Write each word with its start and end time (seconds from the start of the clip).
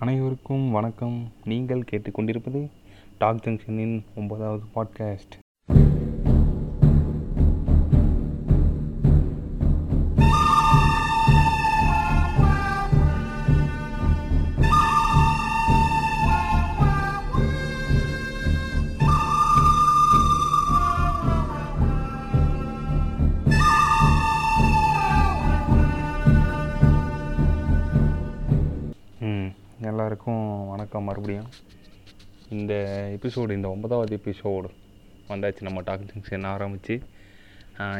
அனைவருக்கும் 0.00 0.70
வணக்கம். 0.70 1.32
நீங்கள் 1.44 1.84
கேட்டுக்கொண்டிருப்பது 1.90 2.68
டாக் 3.18 3.40
ஜங்ஷனின் 3.44 4.02
ஒன்பதாவது 4.16 4.64
பாட்காஸ்ட். 4.74 5.47
இந்த 32.56 32.72
எபிசோடு 33.16 33.50
இந்த 33.58 33.68
ஒன்பதாவது 33.74 34.20
எபிசோடு 34.20 34.68
வந்தாச்சு. 35.30 35.66
நம்ம 35.68 35.80
டாக் 35.88 36.30
என்ன 36.38 36.48
ஆரம்பித்து 36.56 36.94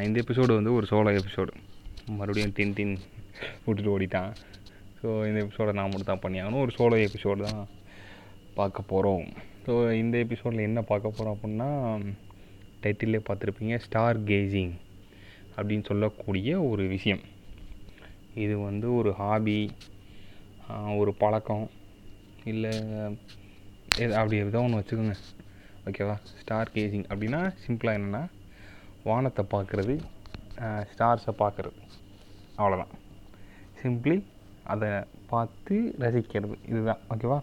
இந்த 0.05 0.15
எபிசோடு 0.23 0.53
வந்து 0.59 0.71
ஒரு 0.77 0.85
சோலோ 0.91 1.11
எபிசோடு 1.19 1.51
மறுபடியும் 2.17 2.55
டின் 2.57 2.73
டின் 2.77 2.95
விட்டுட்டு 3.65 3.91
ஓடிட்டான். 3.95 4.31
ஸோ 5.01 5.07
இந்த 5.27 5.39
எபிசோடை 5.45 5.73
நான் 5.79 5.91
மட்டும் 5.91 6.11
தான் 6.11 6.23
பண்ணியாகணும் 6.23 6.63
ஒரு 6.65 6.73
சோலோ 6.77 6.97
எபிசோடு 7.07 7.41
தான் 7.49 7.61
பார்க்க 8.57 8.89
போகிறோம் 8.91 9.25
ஸோ 9.65 9.73
இந்த 10.01 10.15
எபிசோடில் 10.25 10.67
என்ன 10.69 10.79
பார்க்க 10.89 11.15
போகிறோம் 11.17 11.35
அப்படின்னா 11.35 11.69
டைட்டிலே 12.83 13.19
பார்த்துருப்பீங்க 13.27 13.77
ஸ்டார் 13.85 14.19
கேசிங் 14.29 14.73
அப்படின்னு 15.57 15.85
சொல்லக்கூடிய 15.91 16.51
ஒரு 16.71 16.83
விஷயம். 16.95 17.23
இது 18.43 18.55
வந்து 18.67 18.87
ஒரு 18.99 19.11
ஹாபி 19.21 19.59
ஒரு 21.01 21.11
பழக்கம். 21.21 21.65
இல்லை 22.51 22.71
எது 24.03 24.13
அப்படி 24.19 24.37
ஏதோ 24.45 24.61
ஒன்று 24.65 24.79
வச்சுக்கோங்க. 24.79 25.15
ஓகேவா 25.89 26.15
ஸ்டார் 26.39 26.71
கேசிங் 26.75 27.05
அப்படின்னா 27.11 27.39
சிம்பிளாக 27.63 27.97
என்னென்னா 27.99 28.23
வானத்தை 29.09 29.43
பார்க்குறது 29.53 29.95
ஸ்டார்ஸை 30.91 31.33
பார்க்குறது. 31.43 31.79
அவ்வளோதான் 32.59 32.93
சிம்பிளி 33.81 34.17
அதை 34.73 34.89
பார்த்து 35.31 35.75
ரசிக்கிறது. 36.03 36.55
இதுதான். 36.71 37.01
ஓகேவா 37.13 37.39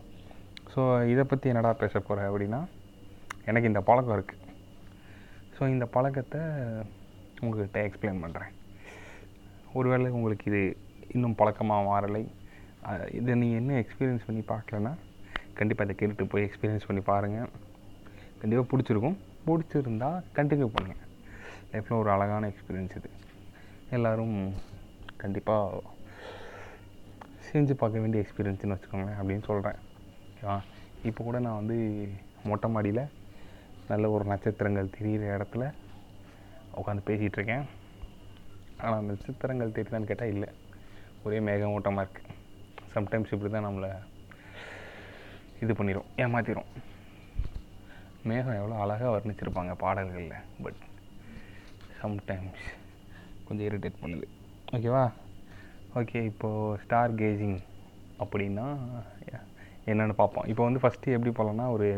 ஸோ 0.73 0.83
இதை 1.13 1.25
பற்றி 1.31 1.47
என்னடா 1.53 1.73
பேச 1.83 1.95
போகிறேன் 1.99 2.29
அப்படின்னா 2.31 2.61
எனக்கு 3.51 3.71
இந்த 3.71 3.81
பழக்கம் 3.89 4.17
இருக்குது 4.17 4.43
ஸோ 5.57 5.63
இந்த 5.75 5.87
பழக்கத்தை 5.95 6.41
உங்கள்கிட்ட 7.43 7.81
எக்ஸ்பிளைன் 7.89 8.23
பண்ணுறேன் 8.25 8.53
ஒருவேளை 9.79 10.09
உங்களுக்கு 10.17 10.45
இது 10.51 10.61
இன்னும் 11.15 11.39
பழக்கமாக 11.41 11.87
மாறலை. 11.91 12.23
இதை 13.19 13.35
நீங்கள் 13.41 13.61
என்ன 13.61 13.73
எக்ஸ்பீரியன்ஸ் 13.83 14.27
பண்ணி 14.27 14.43
பார்க்கலன்னா 14.51 14.93
கண்டிப்பாக 15.59 15.87
இதை 15.87 15.95
கேட்டுட்டு 16.01 16.25
போய் 16.33 16.45
எக்ஸ்பீரியன்ஸ் 16.49 16.87
பண்ணி 16.89 17.03
பாருங்கள் 17.11 17.51
கண்டிப்பாக 18.41 18.67
பிடிச்சிருக்கும். 18.73 19.17
பிடிச்சிருந்தா 19.47 20.11
கண்டினியூ 20.37 20.69
பண்ணுங்கள் 20.77 21.03
லைஃப்பில் 21.73 21.99
ஒரு 22.03 22.11
அழகான 22.15 22.49
எக்ஸ்பீரியன்ஸ் 22.53 22.97
இது. 22.99 23.11
எல்லோரும் 23.97 24.37
கண்டிப்பாக 25.23 25.83
செஞ்சு 27.49 27.75
பார்க்க 27.83 28.03
வேண்டிய 28.05 28.23
எக்ஸ்பீரியன்ஸ்னு 28.25 28.75
வச்சுக்கோங்களேன் 28.75 29.19
அப்படின்னு 29.21 29.45
சொல்கிறேன் 29.51 29.81
ஓகேவா? 30.31 30.57
இப்போ 31.09 31.21
கூட 31.29 31.39
நான் 31.47 31.61
வந்து 31.61 31.77
மொட்டை 32.51 32.71
மாடியில் 32.75 33.03
நல்ல 33.91 34.11
ஒரு 34.15 34.25
நட்சத்திரங்கள் 34.33 34.95
தெரிகிற 34.97 35.25
இடத்துல 35.37 35.65
உட்காந்து 36.81 37.07
பேசிகிட்ருக்கேன் 37.11 37.67
ஆனால் 38.85 39.07
நட்சத்திரங்கள் 39.11 39.77
தெரியுதான்னு 39.77 40.11
கேட்டால் 40.11 40.35
இல்லை. 40.37 40.51
ஒரே 41.27 41.39
மேகமூட்டமாக 41.49 42.05
இருக்குது 42.07 42.36
சம்டைம்ஸ் 42.97 43.33
இப்படி 43.35 43.51
தான் 43.53 43.67
நம்மளை 43.69 43.91
இது 45.65 45.73
பண்ணிடும் 45.79 46.11
ஏமாற்றிடும் 46.25 46.71
மேகம் 48.31 48.59
எவ்வளோ 48.61 48.77
அழகாக 48.85 49.11
வர்ணிச்சிருப்பாங்க 49.15 49.73
பாடல்களில் 49.83 50.45
பட் 50.65 50.81
சம்டைம்ஸ் 52.01 52.65
கொஞ்சம் 53.47 53.67
இரிட்டேட் 53.69 54.03
பண்ணுது. 54.03 54.27
ஓகேவா 54.77 55.05
ஓகே 56.01 56.21
இப்போது 56.31 56.79
ஸ்டார் 56.85 57.15
கேஜிங் 57.21 57.59
அப்படின்னா 58.23 58.67
என்னென்னு 59.91 60.15
பார்ப்போம். 60.21 60.47
இப்போ 60.53 60.63
வந்து 60.69 60.83
ஃபஸ்ட்டு 60.83 61.15
எப்படி 61.17 61.33
போகலான்னா 61.39 61.67
ஒரு 61.77 61.89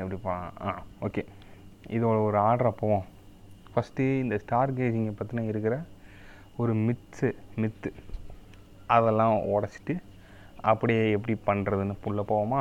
எப்படி 0.00 0.18
போகலாம் 0.26 0.52
ஆ 0.66 0.70
ஓகே 1.06 1.22
இதோட 1.96 2.16
ஒரு 2.28 2.38
ஆர்டரை 2.48 2.72
போவோம். 2.82 3.06
ஃபஸ்ட்டு 3.72 4.04
இந்த 4.24 4.36
ஸ்டார் 4.44 4.76
கேஜிங்கை 4.78 5.14
பற்றின 5.20 5.46
இருக்கிற 5.52 5.76
ஒரு 6.62 6.72
மித்ஸு 6.86 7.30
மித்து 7.62 7.90
அதெல்லாம் 8.86 9.36
உடச்சிட்டு 9.54 9.94
அப்படியே 10.70 11.10
எப்படி 11.10 11.34
பண்ணுறதுன்னு 11.46 11.94
புள்ள 12.04 12.20
போவோமா? 12.30 12.60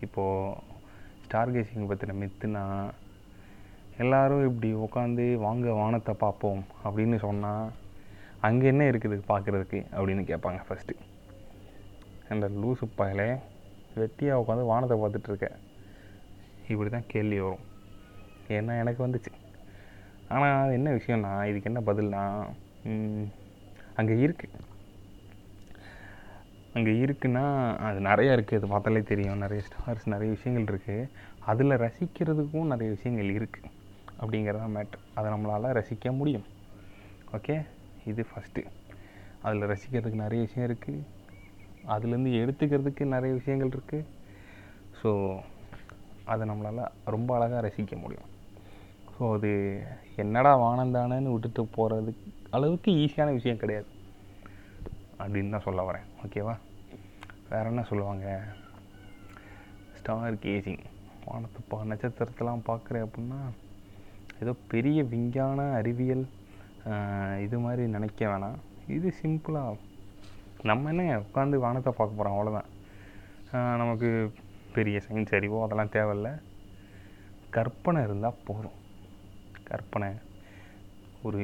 இப்போது 0.00 0.56
ஸ்டார் 1.24 1.52
கேசிங் 1.52 1.88
பற்றின 1.90 2.16
மித்துனா 2.22 2.62
எல்லோரும் 4.02 4.46
இப்படி 4.48 4.70
உட்காந்து 4.74 5.24
வாங்க 5.34 5.72
வானத்தை 5.72 6.14
பார்ப்போம் 6.14 6.62
அப்படின்னு 6.84 7.16
சொன்னால் 7.16 7.70
அங்கே 8.40 8.66
என்ன 8.66 8.84
இருக்குது 8.90 9.16
பார்க்குறதுக்கு 9.28 9.78
அப்படின்னு 9.96 10.22
கேட்பாங்க 10.30 10.60
ஃபஸ்ட்டு 10.68 10.94
அந்த 12.28 12.48
லூசு 12.48 12.86
பயலே 12.98 13.28
வெட்டியாக 13.96 14.40
உட்காந்து 14.42 14.70
வானத்தை 14.72 14.96
பார்த்துட்ருக்கேன் 15.02 15.58
இப்படி 16.68 16.90
தான் 16.90 17.10
கேள்வி 17.12 17.40
வரும். 17.40 17.64
ஏன்னா 18.48 18.72
எனக்கு 18.82 19.00
வந்துச்சு. 19.06 19.32
ஆனால் 20.28 20.62
அது 20.62 20.72
என்ன 20.72 20.90
விஷயம்னா 20.90 21.44
இதுக்கு 21.48 21.70
என்ன 21.70 21.80
பதில்னா 21.90 22.22
அங்கே 23.94 24.14
இருக்குது 24.14 24.74
அங்கே 26.76 26.92
இருக்குன்னா 27.04 27.42
அது 27.88 27.98
நிறையா 28.08 28.32
இருக்குது 28.36 28.58
அது 28.60 28.66
பார்த்தாலே 28.72 29.00
தெரியும். 29.10 29.42
நிறைய 29.44 29.60
ஸ்டார்ஸ் 29.66 30.06
நிறைய 30.14 30.28
விஷயங்கள் 30.34 30.66
இருக்குது 30.72 31.08
அதில் 31.50 31.74
ரசிக்கிறதுக்கும் 31.84 32.70
நிறைய 32.72 32.88
விஷயங்கள் 32.96 33.30
இருக்குது 33.38 33.70
அப்படிங்கிறதான் 34.20 34.74
மேட்ரு 34.76 35.00
அதை 35.18 35.26
நம்மளால் 35.34 35.68
ரசிக்க 35.78 36.12
முடியும். 36.20 36.46
ஓகே 37.36 37.56
இது 38.10 38.24
ஃபஸ்ட்டு 38.30 38.64
அதில் 39.46 39.68
ரசிக்கிறதுக்கு 39.72 40.22
நிறைய 40.24 40.40
விஷயம் 40.46 40.68
இருக்குது 40.68 41.04
அதுலேருந்து 41.94 42.32
எடுத்துக்கிறதுக்கு 42.42 43.04
நிறைய 43.14 43.32
விஷயங்கள் 43.40 43.72
இருக்குது 43.76 44.06
ஸோ 45.00 45.10
அதை 46.32 46.44
நம்மளால் 46.50 46.84
ரொம்ப 47.14 47.30
அழகாக 47.38 47.64
ரசிக்க 47.68 47.96
முடியும். 48.04 48.30
ஸோ 49.14 49.32
அது 49.36 49.50
என்னடா 50.22 50.52
வானந்தானன்னு 50.66 51.34
விட்டுட்டு 51.34 51.62
போகிறதுக்கு 51.76 52.30
அளவுக்கு 52.56 52.90
ஈஸியான 53.02 53.32
விஷயம் 53.38 53.62
கிடையாது. 53.64 53.88
அப்படின்னு 55.22 55.54
தான் 55.54 55.66
சொல்ல 55.66 55.82
வரேன். 55.90 56.06
ஓகேவா 56.24 56.54
வேறு 57.50 57.70
என்ன 57.70 57.82
சொல்லுவாங்க? 57.88 58.26
ஸ்டார் 59.98 60.36
கேசிங் 60.44 60.84
வானத்தை 61.26 61.60
பா 61.70 61.76
நட்சத்திரத்தெலாம் 61.90 62.66
பார்க்குறேன் 62.68 63.04
அப்படின்னா 63.06 63.40
ஏதோ 64.42 64.52
பெரிய 64.72 64.98
விஞ்ஞான 65.12 65.58
அறிவியல் 65.78 66.24
இது 67.44 67.56
மாதிரி 67.64 67.82
நினைக்க 67.94 68.20
வேணாம். 68.30 68.58
இது 68.96 69.08
சிம்பிளாக 69.20 69.84
நம்ம 70.70 70.90
என்ன 70.92 71.04
உட்காந்து 71.24 71.62
வானத்தை 71.64 71.92
பார்க்க 71.98 72.18
போகிறோம் 72.18 72.36
அவ்வளோதான் 72.36 72.70
நமக்கு 73.82 74.10
பெரிய 74.76 74.96
சயின்ஸ் 75.06 75.36
அறிவோ 75.38 75.58
அதெல்லாம் 75.64 75.94
தேவையில்ல. 75.96 76.30
கற்பனை 77.56 78.00
இருந்தால் 78.06 78.42
போதும். 78.48 78.78
கற்பனை 79.70 80.10
ஒரு 81.28 81.42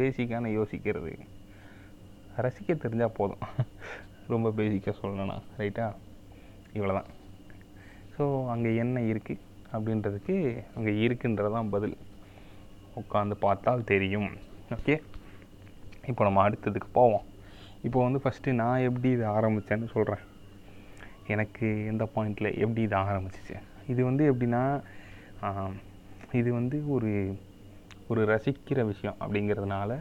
பேசிக்கான 0.00 0.50
யோசிக்கிறது. 0.58 1.12
ரசிக்க 2.44 2.72
தெரிஞ்சால் 2.84 3.18
போதும். 3.20 3.44
ரொம்ப 4.34 4.48
பேசிக்காக 4.58 4.94
சொல்லணும்னா 5.02 5.36
ரைட்டா 5.60 5.86
இவ்வளோ 6.76 6.94
தான் 6.98 7.10
ஸோ 8.14 8.24
அங்கே 8.52 8.70
என்ன 8.82 9.00
இருக்குது 9.12 9.42
அப்படின்றதுக்கு 9.74 10.36
அங்கே 10.76 10.92
இருக்குன்றதான் 11.06 11.72
பதில். 11.74 11.96
உட்காந்து 13.00 13.34
பார்த்தால் 13.44 13.88
தெரியும். 13.90 14.28
ஓகே 14.76 14.94
இப்போ 16.10 16.22
நம்ம 16.26 16.42
அடுத்ததுக்கு 16.48 16.88
போவோம். 16.98 17.24
இப்போ 17.86 17.98
வந்து 18.04 18.20
ஃபஸ்ட்டு 18.24 18.54
நான் 18.60 18.84
எப்படி 18.88 19.08
இதை 19.16 19.26
ஆரம்பித்தேன்னு 19.38 19.88
சொல்கிறேன் 19.94 20.22
எனக்கு 21.34 21.66
எந்த 21.90 22.04
பாயிண்டில் 22.14 22.48
எப்படி 22.64 22.82
இதை 22.88 22.98
ஆரம்பிச்சிச்சு? 23.08 23.56
இது 23.92 24.00
வந்து 24.08 24.24
எப்படின்னா 24.32 24.62
இது 26.40 26.50
வந்து 26.58 26.76
ஒரு 26.94 27.12
ஒரு 28.10 28.22
ரசிக்கிற 28.32 28.80
விஷயம் 28.92 29.20
அப்படிங்கிறதுனால 29.22 30.00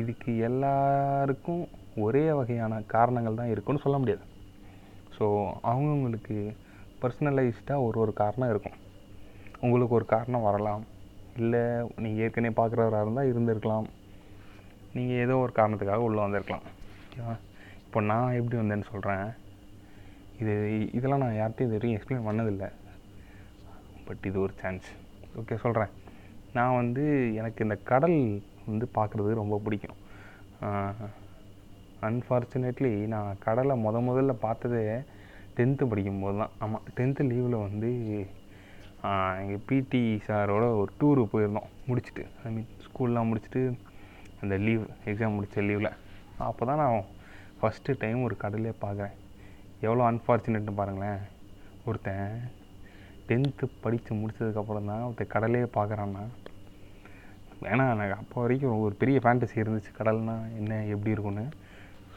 இதுக்கு 0.00 0.30
எல்லாருக்கும் 0.48 1.64
ஒரே 2.04 2.24
வகையான 2.38 2.82
காரணங்கள் 2.94 3.38
தான் 3.40 3.52
இருக்குன்னு 3.52 3.84
சொல்ல 3.84 3.98
முடியாது. 4.02 4.24
ஸோ 5.16 5.24
அவங்கவுங்களுக்கு 5.70 6.36
பர்சனலைஸ்டாக 7.02 7.84
ஒரு 7.86 7.98
ஒரு 8.04 8.12
காரணம் 8.22 8.50
இருக்கும். 8.52 8.78
உங்களுக்கு 9.64 9.96
ஒரு 9.98 10.06
காரணம் 10.14 10.46
வரலாம். 10.48 10.82
இல்லை 11.40 11.62
நீங்கள் 12.02 12.22
ஏற்கனவே 12.24 12.54
பார்க்குறவராக 12.58 13.04
இருந்தால் 13.04 13.30
இருந்திருக்கலாம். 13.32 13.86
நீங்கள் 14.96 15.22
ஏதோ 15.24 15.34
ஒரு 15.44 15.52
காரணத்துக்காக 15.58 16.06
உள்ளே 16.08 16.22
வந்திருக்கலாம். 16.24 16.66
ஓகேவா? 17.04 17.34
இப்போ 17.86 18.00
நான் 18.10 18.36
எப்படி 18.38 18.56
வந்தேன்னு 18.60 18.90
சொல்கிறேன் 18.92 19.26
இது 20.42 20.52
இதெல்லாம் 20.96 21.22
நான் 21.24 21.38
யார்கிட்டையும் 21.38 21.68
இது 21.68 21.76
வரைக்கும் 21.76 21.96
எக்ஸ்பிளைன் 21.96 22.28
பண்ணதில்லை. 22.28 22.68
பட் 24.08 24.24
இது 24.28 24.38
ஒரு 24.44 24.54
சான்ஸ் 24.60 24.88
ஓகே 25.40 25.58
சொல்கிறேன் 25.64 25.92
நான் 26.56 26.78
வந்து 26.80 27.02
எனக்கு 27.40 27.64
இந்த 27.66 27.76
கடல் 27.90 28.18
வந்து 28.70 28.86
பார்க்குறது 28.98 29.40
ரொம்ப 29.40 29.56
பிடிக்கும். 29.64 29.98
அன்ஃபார்ச்சுனேட்லி 32.08 32.92
நான் 33.14 33.40
கடலை 33.46 33.74
முத 33.84 33.96
முதல்ல 34.08 34.32
பார்த்ததே 34.44 34.82
டென்த்து 35.56 35.84
படிக்கும்போது 35.90 36.36
தான். 36.42 36.52
ஆமாம் 36.64 36.84
டென்த்து 36.98 37.22
லீவில் 37.30 37.64
வந்து 37.66 37.90
எங்கள் 39.40 39.64
பிடி 39.68 40.02
சாரோட 40.26 40.64
ஒரு 40.80 40.90
டூரு 41.00 41.22
போயிருந்தோம் 41.32 41.70
முடிச்சுட்டு. 41.88 42.24
ஐ 42.44 42.50
மீன் 42.56 42.70
ஸ்கூல்லாம் 42.86 43.28
முடிச்சுட்டு 43.30 43.62
அந்த 44.42 44.54
லீவ் 44.66 44.84
எக்ஸாம் 45.10 45.36
முடித்த 45.38 45.62
லீவில் 45.68 45.90
அப்போ 46.48 46.62
தான் 46.70 46.80
நான் 46.82 47.08
ஃபஸ்ட்டு 47.60 47.98
டைம் 48.02 48.26
ஒரு 48.26 48.36
கடலே 48.44 48.72
பார்க்குறேன். 48.84 49.16
எவ்வளோ 49.86 50.04
அன்ஃபார்ச்சுனேட்னு 50.10 50.74
பாருங்களேன். 50.80 51.20
ஒருத்தன் 51.88 52.30
டென்த்து 53.28 53.64
படித்து 53.84 54.12
முடித்ததுக்கப்புறம் 54.20 54.88
தான் 54.90 55.04
ஒருத்தன் 55.08 55.34
கடலே 55.34 55.64
பார்க்குறான்னா. 55.78 56.24
ஏன்னா 57.72 57.84
எனக்கு 57.94 58.14
அப்போ 58.20 58.36
வரைக்கும் 58.42 58.84
ஒரு 58.84 58.94
பெரிய 59.00 59.18
ஃபேண்டசி 59.24 59.56
இருந்துச்சு 59.62 59.90
கடல்னா 59.98 60.36
என்ன 60.60 60.78
எப்படி 60.94 61.14
இருக்கும்னு. 61.14 61.44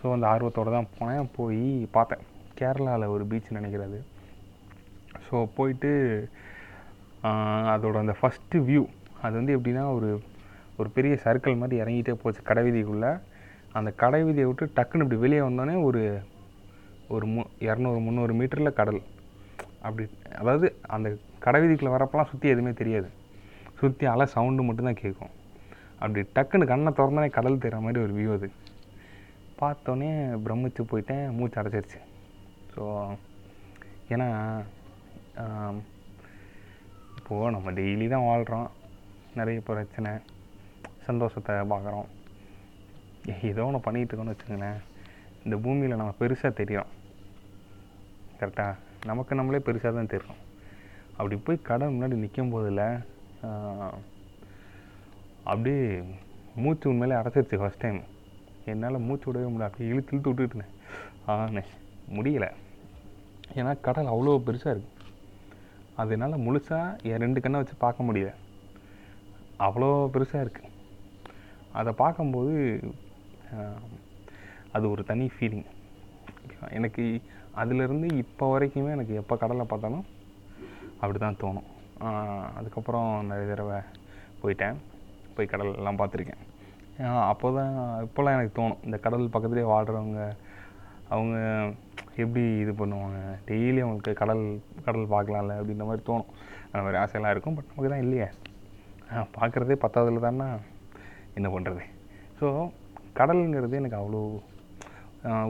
ஸோ 0.03 0.09
அந்த 0.13 0.25
ஆர்வத்தோடு 0.33 0.71
தான் 0.75 0.89
போனேன். 0.95 1.27
போய் 1.35 1.61
பார்த்தேன். 1.97 2.23
கேரளாவில் 2.59 3.11
ஒரு 3.15 3.23
பீச் 3.31 3.53
நினைக்கிறது. 3.57 3.99
ஸோ 5.25 5.35
போயிட்டு 5.57 5.91
அதோட 7.73 7.95
அந்த 8.03 8.13
ஃபஸ்ட்டு 8.19 8.63
வியூ 8.69 8.83
அது 9.25 9.33
வந்து 9.39 9.53
எப்படின்னா 9.57 9.83
ஒரு 9.97 10.09
ஒரு 10.79 10.89
பெரிய 10.95 11.13
சர்க்கிள் 11.25 11.59
மாதிரி 11.61 11.75
இறங்கிட்டே 11.83 12.13
போச்சு 12.21 12.41
கடைவீதிக்குள்ளே. 12.49 13.11
அந்த 13.77 13.89
கடைவீதியை 14.01 14.47
விட்டு 14.49 14.65
டக்குன்னு 14.77 15.05
இப்படி 15.05 15.19
வெளியே 15.23 15.41
வந்தோடனே 15.45 15.75
ஒரு 15.87 16.01
ஒரு 17.15 17.25
மு 17.33 17.41
இரநூறு 17.67 17.99
முந்நூறு 18.05 18.33
மீட்டரில் 18.39 18.77
கடல். 18.79 19.01
அப்படி 19.85 20.03
அதாவது 20.41 20.67
அந்த 20.95 21.07
கடைவீதிக்குள்ளே 21.45 21.93
வரப்பெல்லாம் 21.95 22.29
சுற்றி 22.31 22.53
எதுவுமே 22.53 22.73
தெரியாது. 22.81 23.09
சுற்றி 23.79 24.05
அலை 24.13 24.25
சவுண்டு 24.35 24.67
மட்டும்தான் 24.67 25.01
கேட்கும். 25.03 25.33
அப்படி 26.01 26.21
டக்குன்னு 26.35 26.69
கண்ணை 26.73 26.93
திறந்தோடனே 26.99 27.31
கடல் 27.39 27.61
தெரிகிற 27.63 27.81
மாதிரி 27.85 28.03
ஒரு 28.05 28.13
வியூ 28.19 28.31
அது. 28.37 28.49
பார்த்தோன்னே 29.61 30.09
பிரமித்து 30.45 30.83
போயிட்டேன் 30.91 31.25
மூச்சு 31.37 31.59
அடைச்சிருச்சு 31.61 31.99
ஸோ 32.73 32.83
ஏன்னா 34.13 34.27
இப்போது 37.17 37.53
நம்ம 37.55 37.71
டெய்லி 37.79 38.07
தான் 38.13 38.27
வாழ்கிறோம் 38.29 38.69
நிறைய 39.39 39.59
பிரச்சனை 39.67 40.11
சந்தோஷத்தை 41.07 41.53
பார்க்குறோம். 41.71 42.07
ஏதோ 43.49 43.65
ஒன்று 43.67 43.85
பண்ணிகிட்டு 43.85 44.11
இருக்கோன்னு 44.11 44.33
வச்சுக்கோங்களேன். 44.33 44.79
இந்த 45.45 45.55
பூமியில் 45.63 45.99
நம்ம 46.01 46.13
பெருசாக 46.21 46.51
தெரியும். 46.59 46.89
கரெக்டாக 48.39 48.79
நமக்கு 49.09 49.37
நம்மளே 49.39 49.61
பெருசாக 49.67 49.93
தான் 49.97 50.13
தெரியும். 50.13 50.39
அப்படி 51.17 51.35
போய் 51.45 51.65
கடை 51.69 51.87
முன்னாடி 51.93 52.15
நிற்கும் 52.23 52.53
போதில் 52.53 52.85
அப்படியே 55.51 55.81
மூச்சு 56.63 56.85
உண்மையிலே 56.91 57.19
அடைச்சிருச்சு 57.19 57.61
ஃபஸ்ட் 57.61 57.83
டைம் 57.85 58.01
என்னால் 58.71 59.05
மூச்சு 59.07 59.27
விடவே 59.29 59.47
முடியல. 59.51 59.67
அப்படியே 59.69 59.89
இழுத்து 59.93 60.11
இழுத்து 60.13 60.31
விட்டுட்டுனேன் 60.31 60.73
ஆனே 61.33 61.63
முடியலை. 62.17 62.49
ஏன்னா 63.59 63.71
கடல் 63.87 64.11
அவ்வளோ 64.13 64.37
பெருசாக 64.47 64.73
இருக்குது 64.75 64.91
அதனால் 66.01 66.43
முழுசாக 66.45 67.09
என் 67.09 67.23
ரெண்டு 67.23 67.41
கண்ணை 67.43 67.59
வச்சு 67.61 67.75
பார்க்க 67.85 68.07
முடியல. 68.07 68.31
அவ்வளோ 69.67 69.89
பெருசாக 70.13 70.45
இருக்குது 70.45 70.71
அதை 71.79 71.91
பார்க்கும்போது 72.03 72.55
அது 74.75 74.85
ஒரு 74.93 75.01
தனி 75.11 75.25
ஃபீலிங் 75.35 75.67
எனக்கு 76.77 77.03
அதிலிருந்து 77.61 78.07
இப்போ 78.23 78.45
வரைக்குமே 78.53 78.93
எனக்கு 78.97 79.13
எப்போ 79.21 79.35
கடலை 79.43 79.65
பார்த்தாலும் 79.71 80.05
அப்படி 81.01 81.19
தான் 81.23 81.39
தோணும் 81.43 81.69
அதுக்கப்புறம் 82.59 83.09
நிறைய 83.29 83.47
தடவை 83.51 83.77
போயிட்டேன். 84.41 84.79
போய் 85.35 85.51
கடல் 85.51 85.77
எல்லாம் 85.81 85.99
பார்த்துருக்கேன். 85.99 86.41
அப்போ 87.31 87.47
தான் 87.57 87.75
இப்போல்லாம் 88.05 88.35
எனக்கு 88.37 88.57
தோணும். 88.57 88.81
இந்த 88.87 88.97
கடல் 89.05 89.31
பக்கத்துலேயே 89.33 89.67
வாழ்கிறவங்க 89.71 90.21
அவங்க 91.15 91.35
எப்படி 92.23 92.43
இது 92.63 92.73
பண்ணுவாங்க? 92.81 93.19
டெய்லி 93.49 93.79
அவங்களுக்கு 93.85 94.13
கடல் 94.21 94.43
கடல் 94.85 95.11
பார்க்கலாம்ல 95.15 95.57
அப்படின்ற 95.59 95.85
மாதிரி 95.89 96.03
தோணும். 96.09 96.29
அந்த 96.69 96.83
மாதிரி 96.85 96.99
ஆசையெல்லாம் 97.01 97.33
இருக்கும் 97.35 97.55
பட் 97.57 97.69
நமக்கு 97.71 97.93
தான் 97.93 98.05
இல்லையே 98.05 98.29
பார்க்குறதே 99.37 99.75
பத்தாவதுல 99.83 100.23
தானே? 100.27 100.47
என்ன 101.39 101.47
பண்ணுறது 101.55 101.83
ஸோ 102.39 102.47
கடலுங்கிறது 103.19 103.79
எனக்கு 103.81 103.99
அவ்வளோ 104.01 104.21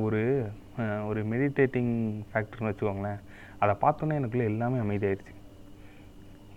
ஒரு 0.06 0.22
ஒரு 1.10 1.22
மெடிடேட்டிங் 1.32 1.94
ஃபேக்டர்னு 2.30 2.70
வச்சுக்கோங்களேன். 2.70 3.20
அதை 3.64 3.74
பார்த்தோன்னே 3.84 4.18
எனக்குள்ளே 4.20 4.50
எல்லாமே 4.52 4.78
அமைதியாயிடுச்சு. 4.84 5.34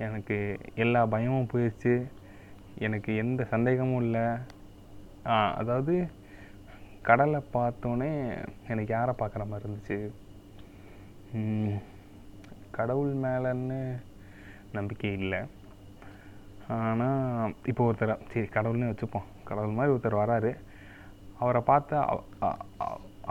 எனக்கு 0.06 0.37
எல்லா 0.85 1.00
பயமும் 1.15 1.50
போயிடுச்சு. 1.53 1.94
எனக்கு 2.87 3.11
எந்த 3.23 3.43
சந்தேகமும் 3.53 4.03
இல்லை. 4.06 4.25
அதாவது 5.61 5.94
கடலை 7.08 7.40
பார்த்தோன்னே 7.56 8.11
எனக்கு 8.73 8.90
யாரை 8.94 9.12
பார்க்குற 9.20 9.43
மாதிரி 9.50 9.67
இருந்துச்சு? 9.67 9.99
கடவுள் 12.76 13.12
மேலேன்னு 13.25 13.78
நம்பிக்கை 14.76 15.11
இல்லை. 15.20 15.40
ஆனால் 16.76 17.55
இப்போ 17.70 17.82
ஒருத்தர் 17.88 18.23
சரி 18.32 18.46
கடவுள்னே 18.56 18.90
வச்சுப்போம். 18.90 19.28
கடவுள் 19.49 19.76
மாதிரி 19.78 19.94
ஒருத்தர் 19.94 20.23
வராரு. 20.23 20.52
அவரை 21.43 21.62
பார்த்தா 21.70 21.99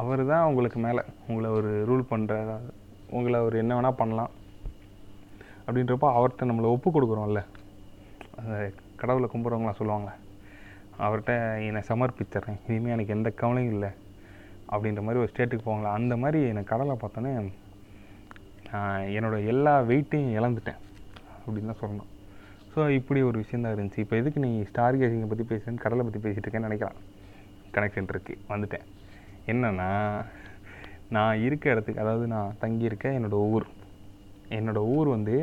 அவர் 0.02 0.22
தான் 0.32 0.48
உங்களுக்கு 0.50 0.80
மேலே. 0.86 1.04
உங்களை 1.30 1.50
ஒரு 1.60 1.72
ரூல் 1.90 2.10
பண்ணுற 2.12 2.36
உங்களை 3.18 3.38
அவர் 3.44 3.62
என்ன 3.62 3.74
வேணால் 3.78 4.00
பண்ணலாம். 4.02 4.34
அப்படின்றப்போ 5.66 6.08
அவர்கிட்ட 6.18 6.50
நம்மளை 6.50 6.70
ஒப்பு 6.76 6.90
கொடுக்குறோம்ல. 6.96 7.42
அந்த 8.40 8.56
கடவுளை 9.02 9.28
கும்பிட்றவங்களாம் 9.34 9.82
சொல்லுவாங்க. 9.82 10.12
அவர்கிட்ட 11.04 11.34
என்னை 11.68 11.82
சமர்ப்பிச்சிட்றேன். 11.92 12.60
இனிமேல் 12.68 12.96
எனக்கு 12.96 13.16
எந்த 13.18 13.30
கவலையும் 13.42 13.74
இல்லை. 13.76 13.92
அப்படின்ற 14.74 15.02
மாதிரி 15.06 15.22
ஒரு 15.24 15.32
ஸ்டேட்டுக்கு 15.32 15.68
போவாங்களா 15.68 15.96
அந்த 16.00 16.14
மாதிரி 16.24 16.40
எனக்கு 16.52 16.72
கடலை 16.74 16.96
பார்த்தோன்னே 17.04 17.32
என்னோடய 18.76 19.12
என்னோட 19.18 19.36
எல்லா 19.52 19.74
வெயிட்டையும் 19.90 20.36
இழந்துட்டேன். 20.38 20.80
அப்படின்னு 21.44 21.72
தான் 21.72 21.82
சொல்லணும். 21.84 22.10
ஸோ 22.72 22.88
இப்படி 23.00 23.20
ஒரு 23.28 23.38
விஷயம் 23.42 23.66
தான் 23.66 23.76
இருந்துச்சு. 23.76 24.04
இப்போ 24.06 24.16
எதுக்கு 24.22 24.40
நீ 24.46 24.50
ஸ்டார் 24.70 25.00
கேசிங்கை 25.02 25.28
பற்றி 25.34 25.46
பேசுகிறேன்னு 25.52 25.84
கடலை 25.84 26.04
பற்றி 26.06 26.22
பேசிகிட்டு 26.26 26.46
இருக்கேன்னு 26.48 26.70
நினைக்கலாம். 26.70 27.00
கனெக்ஷன் 27.76 28.12
இருக்குது 28.14 28.42
வந்துட்டேன். 28.54 28.86
என்னென்னா 29.52 29.90
நான் 31.16 31.42
இருக்க 31.48 31.66
இடத்துக்கு 31.74 32.04
அதாவது 32.04 32.26
நான் 32.36 32.58
தங்கியிருக்க 32.64 33.08
என்னோட 33.18 33.38
ஊர். 33.54 33.68
என்னோடய 34.58 34.92
ஊர் 34.96 35.10
வந்து 35.16 35.38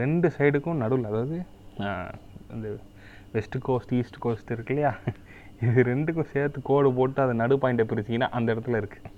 ரெண்டு 0.00 0.26
சைடுக்கும் 0.36 0.82
நடுவில் 0.82 1.10
அதாவது 1.10 1.36
இந்த 2.54 2.68
வெஸ்ட் 3.34 3.58
கோஸ்ட் 3.66 3.92
ஈஸ்ட் 3.98 4.18
கோஸ்ட் 4.24 4.50
இருக்கு 4.54 4.72
இல்லையா 4.74 4.92
இது 5.66 5.82
ரெண்டுக்கும் 5.90 6.30
சேர்த்து 6.32 6.60
கோடு 6.70 6.88
போட்டு 6.98 7.20
அதை 7.24 7.34
நடு 7.42 7.54
பாயிண்ட்டை 7.62 7.84
பிரிச்சிங்கன்னா 7.90 8.28
அந்த 8.38 8.48
இடத்துல 8.54 8.80
இருக்குது 8.82 9.10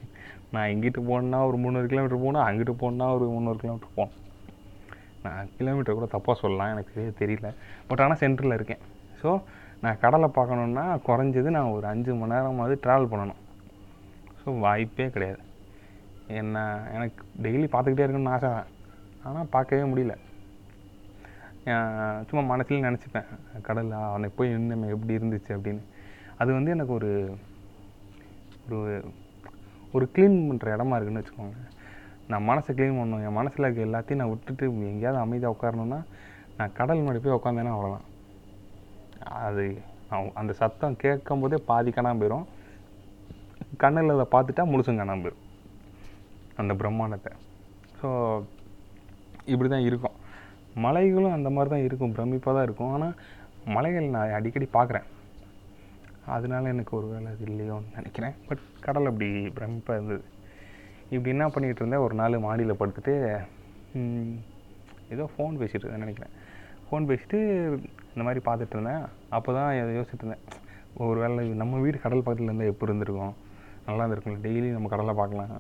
நான் 0.55 0.71
இங்கிட்டு 0.73 1.01
போகணுன்னா 1.09 1.39
ஒரு 1.49 1.57
முந்நூறு 1.63 1.89
கிலோமீட்டர் 1.93 2.23
போகணும் 2.25 2.45
அங்கிட்டு 2.47 2.75
போகணுன்னா 2.83 3.07
ஒரு 3.17 3.27
முந்நூறு 3.35 3.59
கிலோமீட்டர் 3.63 3.97
போகணும். 3.99 4.21
நான் 5.25 5.49
கிலோமீட்டர் 5.59 5.97
கூட 5.99 6.07
தப்பாக 6.15 6.37
சொல்லலாம் 6.43 6.73
எனக்கு 6.75 6.93
சரியாக 6.97 7.15
தெரியல. 7.23 7.49
பட் 7.89 8.03
ஆனால் 8.05 8.21
சென்டரில் 8.23 8.57
இருக்கேன். 8.59 8.83
ஸோ 9.21 9.31
நான் 9.85 10.01
கடலை 10.05 10.29
பார்க்கணுன்னா 10.37 10.85
குறைஞ்சது 11.09 11.49
நான் 11.57 11.73
ஒரு 11.77 11.87
அஞ்சு 11.93 12.13
மணி 12.21 12.35
நேரமாவது 12.35 12.77
ட்ராவல் 12.85 13.11
பண்ணணும். 13.13 13.41
ஸோ 14.43 14.59
வாய்ப்பே 14.67 15.09
கிடையாது. 15.17 15.41
என்ன 16.41 16.63
எனக்கு 16.97 17.23
டெய்லி 17.47 17.67
பார்த்துக்கிட்டே 17.73 18.07
இருக்கணும்னு 18.07 18.35
ஆசை. 18.37 18.51
தான் 18.55 18.71
ஆனால் 19.29 19.51
பார்க்கவே 19.57 19.85
முடியல. 19.91 20.15
சும்மா 22.29 22.43
மனசுல 22.53 22.79
நினச்சிப்பேன் 22.87 23.29
கடலில் 23.67 23.95
அன்னைக்கு 24.15 24.37
போய் 24.39 24.51
நின்று 24.55 24.95
எப்படி 24.95 25.17
இருந்துச்சு 25.19 25.53
அப்படின்னு. 25.57 25.83
அது 26.41 26.51
வந்து 26.57 26.73
எனக்கு 26.75 26.93
ஒரு 26.99 27.11
ஒரு 28.67 28.81
ஒரு 29.97 30.05
க்ளீன் 30.15 30.37
பண்ணுற 30.49 30.75
இடமா 30.77 30.97
இருக்குன்னு 30.97 31.23
வச்சுக்கோங்க. 31.23 31.59
நான் 32.31 32.47
மனசை 32.51 32.73
க்ளீன் 32.79 32.99
பண்ணணும் 32.99 33.25
என் 33.27 33.39
மனசில் 33.39 33.67
இருக்க 33.67 33.89
எல்லாத்தையும் 33.89 34.21
நான் 34.23 34.33
விட்டுட்டு 34.33 34.65
எங்கேயாவது 34.91 35.23
அமைதியாக 35.25 35.55
உட்காரணுன்னா 35.57 36.01
நான் 36.59 36.75
கடல் 36.79 37.03
முன்னாடி 37.03 37.23
போய் 37.25 37.37
உட்காந்தேன்னா 37.39 37.75
அவ்வளோதான் 37.77 38.11
அது 39.47 39.65
அந்த 40.41 40.53
சத்தம் 40.61 41.01
கேட்கும் 41.05 41.43
போதே 41.43 41.59
பாதி 41.71 41.91
காணாமல் 41.91 42.21
போயிடும் 42.23 42.47
கண்ணில் 43.83 44.15
அதை 44.17 44.27
பார்த்துட்டா 44.35 44.65
முழுசும் 44.73 45.01
காணாமல் 45.01 45.25
போயிடும் 45.25 45.43
அந்த 46.63 46.73
பிரம்மாண்டத்தை. 46.81 47.33
ஸோ 48.01 48.09
இப்படி 49.53 49.69
தான் 49.75 49.87
இருக்கும். 49.89 50.19
மலைகளும் 50.85 51.35
அந்த 51.37 51.49
மாதிரி 51.57 51.71
தான் 51.75 51.85
இருக்கும் 51.87 52.15
பிரமிப்பாக 52.17 52.53
தான் 52.57 52.67
இருக்கும். 52.69 52.93
ஆனால் 52.97 53.15
மலைகள் 53.77 54.15
நான் 54.15 54.37
அடிக்கடி 54.39 54.67
பார்க்குறேன். 54.77 55.07
அதனால 56.37 56.69
எனக்கு 56.75 56.93
ஒரு 56.99 57.07
வேலை 57.13 57.29
அது 57.35 57.45
இல்லையோன்னு 57.51 57.97
நினைக்கிறேன். 57.99 58.35
பட் 58.49 58.63
கடல் 58.87 59.11
அப்படி 59.11 59.29
பிரமிப்பாக 59.57 59.99
இருந்தது. 59.99 60.25
இப்படி 61.15 61.33
என்ன 61.35 61.47
பண்ணிகிட்டு 61.55 61.83
இருந்தேன் 61.83 62.05
ஒரு 62.07 62.15
நாள் 62.21 62.45
மாடியில் 62.47 62.81
படுத்துட்டு 62.81 63.15
ஏதோ 65.15 65.25
ஃபோன் 65.33 65.59
பேசிகிட்டு 65.61 65.85
இருந்தேன் 65.85 66.05
நினைக்கிறேன். 66.05 66.35
ஃபோன் 66.87 67.09
பேசிட்டு 67.11 67.39
இந்த 68.13 68.23
மாதிரி 68.27 68.41
பார்த்துட்டு 68.49 68.77
இருந்தேன். 68.77 69.05
அப்போ 69.37 69.51
தான் 69.59 69.71
யோசிச்சுட்டு 69.97 70.25
இருந்தேன். 70.25 70.45
ஒரு 71.05 71.19
வேளை 71.23 71.45
நம்ம 71.63 71.79
வீடு 71.85 71.99
கடல் 72.05 72.25
பக்கத்தில் 72.25 72.49
இருந்தால் 72.49 72.71
எப்படி 72.73 72.91
இருந்திருக்கும்? 72.91 73.35
நல்லா 73.87 74.03
இருந்திருக்கும் 74.03 74.39
டெய்லி 74.47 74.69
நம்ம 74.77 74.89
கடலை 74.93 75.15
பார்க்கலாம். 75.21 75.55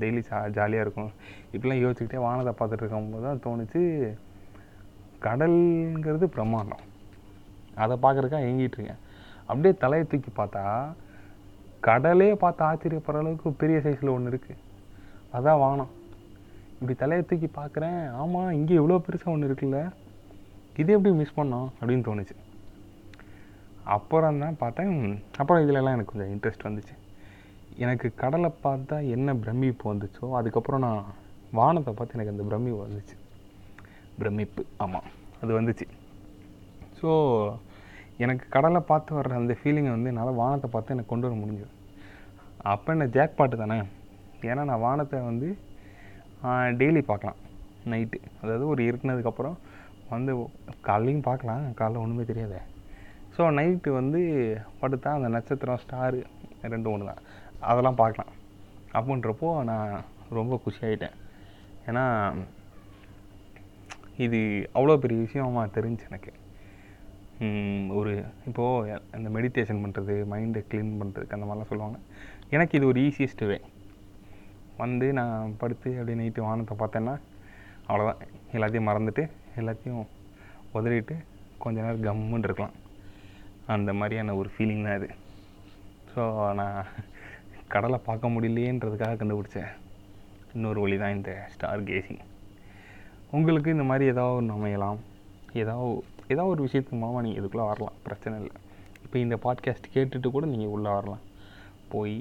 டெய்லி 0.00 0.20
ஜா 0.28 0.38
ஜாலியாக 0.56 0.84
இருக்கும். 0.86 1.10
இப்படிலாம் 1.54 1.82
யோசிச்சுக்கிட்டே 1.84 2.20
வானத்தை 2.26 2.52
பார்த்துட்டு 2.60 2.84
இருக்கும்போது 2.84 3.24
தான் 3.28 3.42
தோணுச்சு 3.46 3.82
கடல்ங்கிறது 5.26 6.26
பிரம்மாண்டம். 6.36 6.84
அதை 7.82 7.94
பார்க்குறதுக்காக 8.04 8.48
ஏங்கிட்டு 8.50 8.78
இருக்கேன். 8.78 9.00
அப்படியே 9.48 9.74
தலையை 9.84 10.04
தூக்கி 10.10 10.30
பார்த்தா 10.40 10.64
கடலே 11.88 12.28
பார்த்து 12.42 12.62
ஆச்சரியப்படுற 12.68 13.20
அளவுக்கு 13.22 13.48
பெரிய 13.62 13.78
சைஸில் 13.84 14.14
ஒன்று 14.14 14.30
இருக்குது 14.32 14.60
அதான் 15.36 15.60
வானம். 15.62 15.92
இப்படி 16.78 16.94
தலையை 17.00 17.22
தூக்கி 17.30 17.48
பார்க்குறேன். 17.58 18.00
ஆமாம் 18.20 18.50
இங்கே 18.58 18.74
இவ்வளோ 18.80 18.98
பெருசாக 19.06 19.34
ஒன்று 19.34 19.48
இருக்குல்ல. 19.48 19.80
இது 20.82 20.90
எப்படி 20.96 21.12
மிஸ் 21.20 21.38
பண்ணோம் 21.38 21.68
அப்படின்னு 21.78 22.06
தோணுச்சு. 22.08 22.36
அப்புறம் 23.94 24.40
தான் 24.42 24.60
பார்த்தேன் 24.62 24.92
அப்புறம் 25.40 25.62
இதுலலாம் 25.64 25.96
எனக்கு 25.96 26.12
கொஞ்சம் 26.12 26.32
இன்ட்ரெஸ்ட் 26.34 26.66
வந்துச்சு. 26.68 26.94
எனக்கு 27.84 28.06
கடலை 28.22 28.50
பார்த்தா 28.66 28.96
என்ன 29.16 29.34
பிரமிப்பு 29.42 29.84
வந்துச்சோ 29.92 30.26
அதுக்கப்புறம் 30.38 30.84
நான் 30.86 31.04
வானத்தை 31.60 31.92
பார்த்து 31.94 32.16
எனக்கு 32.18 32.34
அந்த 32.34 32.44
பிரமிப்பு 32.50 32.80
வந்துச்சு. 32.86 33.16
பிரமிப்பு. 34.22 34.64
ஆமாம் 34.84 35.06
அது 35.42 35.52
வந்துச்சு. 35.58 35.86
ஸோ 37.00 37.10
எனக்கு 38.24 38.44
கடலை 38.56 38.80
பார்த்து 38.90 39.16
வர்ற 39.18 39.38
அந்த 39.42 39.54
ஃபீலிங்கை 39.60 39.92
வந்து 39.94 40.10
என்னால் 40.12 40.40
வானத்தை 40.40 40.68
பார்த்து 40.72 40.94
எனக்கு 40.94 41.12
கொண்டு 41.12 41.26
வர 41.28 41.36
முடிஞ்சது. 41.42 41.72
அப்போ 42.72 42.88
என்ன 42.94 43.06
ஜாக் 43.16 43.38
பாட்டு 43.38 43.56
தானே? 43.62 43.78
ஏன்னா 44.50 44.62
நான் 44.70 44.84
வானத்தை 44.88 45.18
வந்து 45.30 45.48
டெய்லி 46.80 47.00
பார்க்கலாம் 47.10 47.40
நைட்டு 47.92 48.18
அதாவது 48.42 48.64
ஒரு 48.72 48.82
இருட்டினதுக்கப்புறம் 48.88 49.56
வந்து 50.12 50.32
காலையும் 50.88 51.26
பார்க்கலாம் 51.28 51.64
காலைல 51.80 52.02
ஒன்றுமே 52.04 52.24
தெரியாது. 52.30 52.58
ஸோ 53.36 53.42
நைட்டு 53.58 53.90
வந்து 54.00 54.20
படுத்தா 54.80 55.10
அந்த 55.18 55.28
நட்சத்திரம் 55.36 55.82
ஸ்டாரு 55.84 56.20
ரெண்டும் 56.72 56.92
ஒன்று 56.94 57.10
தான். 57.10 57.22
அதெல்லாம் 57.70 58.00
பார்க்கலாம். 58.02 58.32
அப்படின்றப்போ 58.98 59.50
நான் 59.70 59.92
ரொம்ப 60.38 60.54
குஷியாயிட்டேன் 60.64 61.16
ஏன்னா 61.90 62.04
இது 64.26 64.38
அவ்வளோ 64.76 64.96
பெரிய 65.02 65.18
விஷயமா 65.26 65.62
தெரிஞ்சு 65.76 66.04
எனக்கு. 66.10 66.32
ஒரு 67.98 68.12
இப்போது 68.48 68.98
அந்த 69.16 69.28
மெடிடேஷன் 69.36 69.82
பண்ணுறது 69.84 70.14
மைண்டை 70.32 70.60
க்ளீன் 70.70 70.90
பண்ணுறதுக்கு 71.00 71.36
அந்த 71.36 71.46
மாதிரிலாம் 71.48 71.70
சொல்லுவாங்க. 71.70 71.98
எனக்கு 72.54 72.76
இது 72.78 72.86
ஒரு 72.90 73.00
ஈஸியஸ்ட் 73.08 73.44
வே 73.50 73.58
வந்து 74.82 75.06
நான் 75.18 75.54
படுத்து 75.60 75.90
அப்படியே 75.98 76.18
நைட்டு 76.20 76.46
வானத்தை 76.48 76.74
பார்த்தேன்னா 76.82 77.14
அவ்வளோதான் 77.88 78.22
எல்லாத்தையும் 78.56 78.88
மறந்துட்டு 78.90 79.24
எல்லாத்தையும் 79.60 80.04
உதறிட்டு 80.78 81.16
கொஞ்ச 81.64 81.76
நேரம் 81.84 82.06
கம்முன்னு 82.08 82.48
இருக்கலாம். 82.48 82.76
அந்த 83.74 83.90
மாதிரியான 84.00 84.34
ஒரு 84.40 84.50
ஃபீலிங் 84.54 84.86
தான் 84.86 84.98
இது. 85.00 85.08
ஸோ 86.12 86.22
நான் 86.60 86.78
கடலை 87.74 87.98
பார்க்க 88.08 88.34
முடியலையேன்றதுக்காக 88.34 89.18
கண்டுபிடிச்சேன். 89.20 89.70
இன்னொரு 90.56 90.80
வழி 90.84 90.98
தான் 91.02 91.16
இந்த 91.18 91.32
ஸ்டார் 91.54 91.88
கேசிங் 91.90 92.22
உங்களுக்கு 93.36 93.70
இந்த 93.70 93.84
மாதிரி 93.90 94.04
ஏதாவது 94.04 94.36
ஒன்று 94.36 94.54
அமையலாம். 94.54 95.00
ஏதாவது 95.52 96.02
ஏதாவது 96.28 96.50
ஒரு 96.54 96.62
விஷயத்துக்கு 96.66 96.98
மூலமாக 97.02 97.22
நீங்கள் 97.26 97.40
இதுக்குள்ளே 97.40 97.66
வரலாம். 97.70 97.96
பிரச்சனை 98.02 98.34
இல்லை. 98.40 98.54
இப்போ 99.04 99.18
இந்த 99.18 99.36
பாட்காஸ்ட் 99.44 99.92
கேட்டுட்டு 99.94 100.30
கூட 100.30 100.46
நீங்கள் 100.46 100.72
உள்ளே 100.74 100.90
வரலாம். 100.90 101.22
போய் 101.88 102.16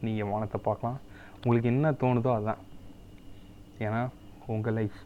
நீங்கள் 0.00 0.30
வானத்தை 0.32 0.60
பார்க்கலாம். 0.62 0.98
உங்களுக்கு 1.42 1.68
என்ன 1.68 1.90
தோணுதோ 1.90 2.30
அதுதான் 2.34 2.62
ஏன்னா 3.78 4.00
உங்கள் 4.46 4.76
லைஃப் 4.78 4.98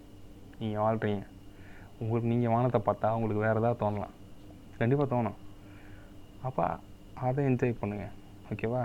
நீங்கள் 0.58 0.82
வாழ்கிறீங்க 0.84 1.22
உங்களுக்கு 1.98 2.30
நீங்கள் 2.34 2.54
வானத்தை 2.54 2.80
பார்த்தா 2.86 3.14
உங்களுக்கு 3.14 3.44
வேறு 3.46 3.60
எதாவது 3.60 3.82
தோணலாம். 3.84 4.14
கண்டிப்பாக 4.78 5.08
தோணும். 5.14 5.38
அப்போ 6.42 6.64
அதை 7.14 7.44
என்ஜாய் 7.44 7.80
பண்ணுங்கள் 7.80 8.14
ஓகேவா 8.52 8.84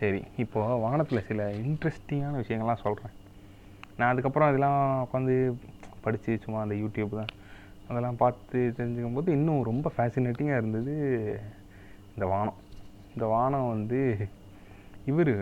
சரி 0.00 0.22
இப்போது 0.36 0.80
வானத்தில் 0.80 1.26
சில 1.28 1.50
இன்ட்ரெஸ்டிங்கான 1.50 2.40
விஷயங்கள்லாம் 2.42 2.84
சொல்கிறேன் 2.86 3.14
நான் 3.98 4.10
அதுக்கப்புறம் 4.12 4.48
அதெல்லாம் 4.50 4.80
உட்காந்து 5.04 5.36
படித்து 6.04 6.32
சும்மா 6.42 6.58
அந்த 6.64 6.74
யூடியூப் 6.82 7.18
தான். 7.20 7.32
அதெல்லாம் 7.88 8.20
பார்த்து 8.22 8.58
தெரிஞ்சுக்கும் 8.78 9.16
போது 9.18 9.32
இன்னும் 9.38 9.68
ரொம்ப 9.70 9.92
ஃபேசினேட்டிங்காக 9.96 10.60
இருந்தது 10.62 10.94
இந்த 12.14 12.26
வானம். 12.32 12.58
இந்த 13.14 13.26
வானம் 13.34 13.72
வந்து 13.74 14.00
இவர் 15.12 15.32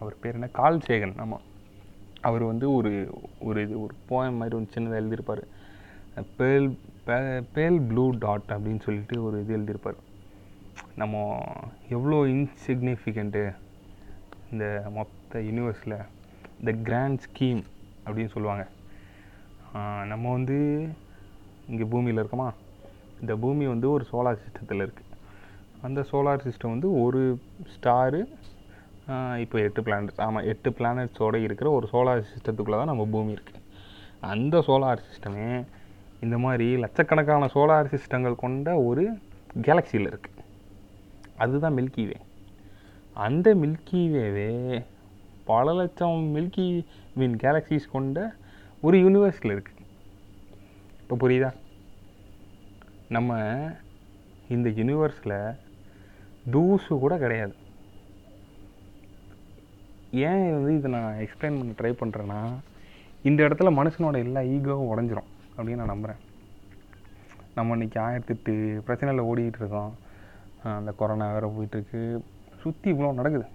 அவர் 0.00 0.20
பேர் 0.22 0.36
என்ன? 0.38 0.48
கால்சேகன். 0.60 1.16
ஆமாம் 1.24 1.46
அவர் 2.28 2.44
வந்து 2.50 2.66
ஒரு 2.78 2.92
ஒரு 3.48 3.58
இது 3.66 3.74
ஒரு 3.84 3.94
போயம் 4.10 4.38
மாதிரி 4.40 4.56
ஒன்று 4.58 4.74
சின்னதாக 4.74 5.00
எழுதியிருப்பார். 5.02 5.42
பேல் 6.38 6.68
பேல் 7.54 7.80
ப்ளூ 7.90 8.04
டாட் 8.24 8.54
அப்படின்னு 8.54 8.82
சொல்லிட்டு 8.86 9.16
ஒரு 9.26 9.36
இது 9.42 9.58
எழுதியிருப்பார். 9.58 10.00
நம்ம 11.00 11.16
எவ்வளோ 11.96 12.18
இன்சிக்னிஃபிகண்ட்டு 12.36 13.44
இந்த 14.52 14.64
மொத்த 14.96 15.40
யூனிவர்ஸில் 15.48 15.96
த 16.68 16.72
கிராண்ட் 16.86 17.22
ஸ்கீம் 17.26 17.62
அப்படின்னு 18.06 18.32
சொல்லுவாங்க. 18.34 18.64
நம்ம 20.12 20.24
வந்து 20.36 20.58
இங்கே 21.70 21.86
பூமியில் 21.92 22.20
இருக்கோமா? 22.22 22.48
இந்த 23.22 23.32
பூமி 23.42 23.64
வந்து 23.72 23.86
ஒரு 23.94 24.04
சோலார் 24.10 24.42
சிஸ்டத்தில் 24.44 24.84
இருக்குது 24.86 25.08
அந்த 25.86 26.00
சோலார் 26.10 26.44
சிஸ்டம் 26.46 26.74
வந்து 26.74 26.88
ஒரு 27.02 27.20
ஸ்டாரு 27.74 28.20
இப்போ 29.42 29.56
எட்டு 29.66 29.80
பிளானட்ஸ் 29.86 30.20
ஆமாம் 30.26 30.46
எட்டு 30.52 30.70
பிளானட்ஸோடு 30.78 31.38
இருக்கிற 31.46 31.68
ஒரு 31.76 31.86
சோலார் 31.92 32.28
சிஸ்டத்துக்குள்ளே 32.30 32.78
தான் 32.80 32.92
நம்ம 32.92 33.06
பூமி 33.14 33.32
இருக்குது 33.36 33.60
அந்த 34.32 34.56
சோலார் 34.68 35.04
சிஸ்டமே 35.06 35.46
இந்த 36.24 36.36
மாதிரி 36.44 36.66
லட்சக்கணக்கான 36.84 37.48
சோலார் 37.54 37.92
சிஸ்டங்கள் 37.94 38.42
கொண்ட 38.42 38.74
ஒரு 38.88 39.04
கேலக்சியில் 39.66 40.10
இருக்குது 40.12 40.44
அதுதான் 41.44 41.76
மில்கி 41.78 42.04
வே 42.10 42.18
அந்த 43.16 43.48
மில்கி 43.62 44.02
வேவே 44.14 44.50
பல 45.50 45.72
லட்சம் 45.80 46.20
மில்கி 46.36 46.68
மீன் 47.20 47.36
கேலக்சிஸ் 47.44 47.92
கொண்ட 47.94 48.18
ஒரு 48.86 48.96
யூனிவர்ஸில் 49.04 49.54
இருக்குது 49.54 49.78
இப்போ 51.02 51.14
புரியுதா? 51.22 51.50
நம்ம 53.16 53.38
இந்த 54.54 54.68
யூனிவர்ஸில் 54.78 55.36
தூசு 56.54 56.92
கூட 57.04 57.14
கிடையாது. 57.24 57.54
ஏன் 60.28 60.44
வந்து 60.56 60.72
இதை 60.78 60.88
நான் 60.96 61.20
எக்ஸ்பிளைன் 61.24 61.58
பண்ண 61.58 61.74
ட்ரை 61.80 61.92
பண்ணுறேன்னா 62.00 62.40
இந்த 63.28 63.40
இடத்துல 63.46 63.70
மனுஷனோட 63.78 64.18
எல்லா 64.26 64.42
ஈகோவும் 64.54 64.90
உடஞ்சிரும் 64.92 65.30
அப்படின்னு 65.56 65.80
நான் 65.82 65.92
நம்புகிறேன் 65.94 66.20
நம்ம 67.56 67.76
இன்னைக்கு 67.76 67.98
ஆயிரத்தெட்டு 68.06 68.52
பிரச்சனையில் 68.86 69.28
ஓடிக்கிட்டு 69.30 69.60
இருக்கோம். 69.62 69.92
அந்த 70.78 70.90
கொரோனா 71.00 71.26
வேறு 71.34 71.54
போயிட்டுருக்கு 71.56 72.00
சுற்றி 72.62 72.88
இவ்வளோ 72.92 73.10
நடக்குது. 73.18 73.46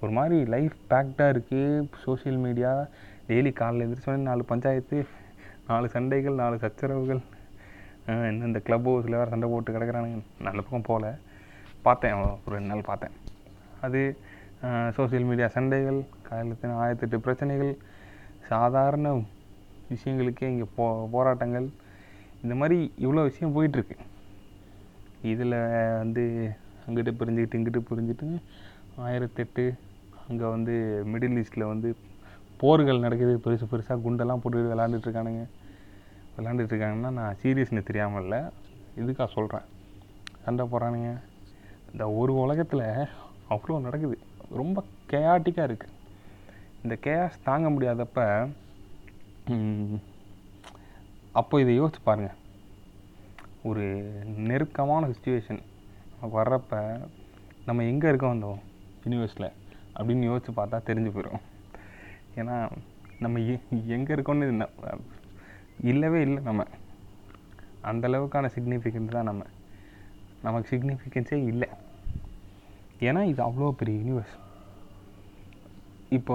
ஒரு 0.00 0.12
மாதிரி 0.16 0.38
லைஃப் 0.54 0.74
பேக்டாக 0.90 1.32
இருக்குது 1.34 1.86
சோஷியல் 2.04 2.40
மீடியா 2.46 2.72
டெய்லி 3.28 3.50
காலையில் 3.60 3.84
எழுந்திரிச்சோடனே 3.84 4.26
நாலு 4.30 4.42
பஞ்சாயத்து 4.50 4.98
நாலு 5.68 5.86
சண்டைகள் 5.94 6.40
நாலு 6.40 6.56
சச்சரவுகள். 6.64 7.22
இன்னும் 8.30 8.48
இந்த 8.48 8.60
க்ளப் 8.66 8.88
ஹவுஸில் 8.88 9.16
வேறு 9.18 9.32
சண்டை 9.32 9.46
போட்டு 9.52 9.74
கிடக்கிறானுங்க. 9.76 10.18
நல்ல 10.46 10.58
பக்கம் 10.64 10.88
போகல 10.88 11.06
பார்த்தேன் 11.86 12.18
ஒரு 12.24 12.54
ரெண்டு 12.56 12.70
நாள் 12.72 12.88
பார்த்தேன். 12.90 13.14
அது 13.86 14.00
சோஷியல் 14.96 15.26
மீடியா 15.30 15.48
சண்டைகள் 15.56 15.98
காலையில் 16.28 16.76
ஆயிரத்தெட்டு 16.82 17.18
பிரச்சனைகள் 17.26 17.72
சாதாரண 18.50 19.08
விஷயங்களுக்கே 19.94 20.46
இங்கே 20.52 20.68
போ 20.76 20.84
போராட்டங்கள். 21.16 21.66
இந்த 22.42 22.54
மாதிரி 22.60 22.78
இவ்வளோ 23.04 23.24
விஷயம் 23.30 23.54
போயிட்டுருக்கு. 23.56 23.96
இதில் 25.32 25.58
வந்து 26.02 26.24
அங்கிட்டு 26.86 27.12
பிரிஞ்சுக்கிட்டு 27.20 27.58
இங்கிட்டு 27.58 27.82
புரிஞ்சுட்டு 27.90 28.28
ஆயிரத்தெட்டு 29.06 29.64
அங்கே 30.28 30.46
வந்து 30.54 30.74
மிடில் 31.12 31.38
ஈஸ்டில் 31.42 31.70
வந்து 31.72 31.88
போர்கள் 32.62 33.04
நடக்குது. 33.04 33.32
பெருசு 33.44 33.66
பெருசாக 33.72 34.02
குண்டெல்லாம் 34.04 34.42
போட்டு 34.42 34.72
விளாண்டுட்ருக்கானுங்க 34.72 35.42
விளாண்டுட்ருக்காங்கன்னா 36.36 36.36
விளாண்டுட்டு 36.36 36.72
இருக்காங்கன்னா 36.72 37.10
நான் 37.18 37.38
சீரியஸ்னு 37.42 37.88
தெரியாமல் 37.90 38.22
இல்லை. 38.24 38.40
இதுக்காக 39.02 39.28
சொல்கிறேன் 39.36 39.66
சண்டை 40.44 40.64
போகிறானுங்க 40.72 41.10
இந்த 41.92 42.04
ஒரு 42.20 42.32
உலகத்தில் 42.44 42.86
அவ்வளோ 43.54 43.78
நடக்குது. 43.86 44.16
ரொம்ப 44.60 44.78
கேயாட்டிக்காக 45.12 45.68
இருக்குது 45.68 45.94
இந்த 46.84 46.94
கேஸ் 47.06 47.44
தாங்க 47.48 47.68
முடியாதப்ப 47.74 48.20
அப்போ 51.40 51.54
இதை 51.62 51.72
யோசிச்சு 51.78 52.00
பாருங்கள் 52.08 52.38
ஒரு 53.68 53.84
நெருக்கமான 54.48 55.02
சுச்சுவேஷன் 55.12 55.60
வர்றப்ப 56.34 56.80
நம்ம 57.68 57.84
எங்கே 57.92 58.10
இருக்க 58.10 58.26
வந்தோம்? 58.32 58.60
யூனிவர்ஸில் 59.04 59.48
அப்படின்னு 59.98 60.28
யோசிச்சு 60.30 60.52
பார்த்தா 60.58 60.78
தெரிஞ்சு 60.88 61.10
போயிடும் 61.16 61.44
ஏன்னா 62.40 62.56
நம்ம 63.24 63.40
எங்கே 63.96 64.14
இருக்கோன்னு 64.16 64.66
இல்லவே 65.90 66.20
இல்லை 66.26 66.40
நம்ம. 66.48 66.64
அந்த 67.90 68.04
அளவுக்கான 68.08 68.50
சிக்னிஃபிகன்ஸ் 68.56 69.14
தான் 69.16 69.28
நம்ம. 69.30 69.42
நமக்கு 70.46 70.68
சிக்னிஃபிகன்ஸே 70.72 71.38
இல்லை. 71.52 71.68
ஏன்னா 73.08 73.22
இது 73.32 73.40
அவ்வளோ 73.46 73.70
பெரிய 73.80 73.96
யூனிவர்ஸ் 74.02 74.34
இப்போ 76.16 76.34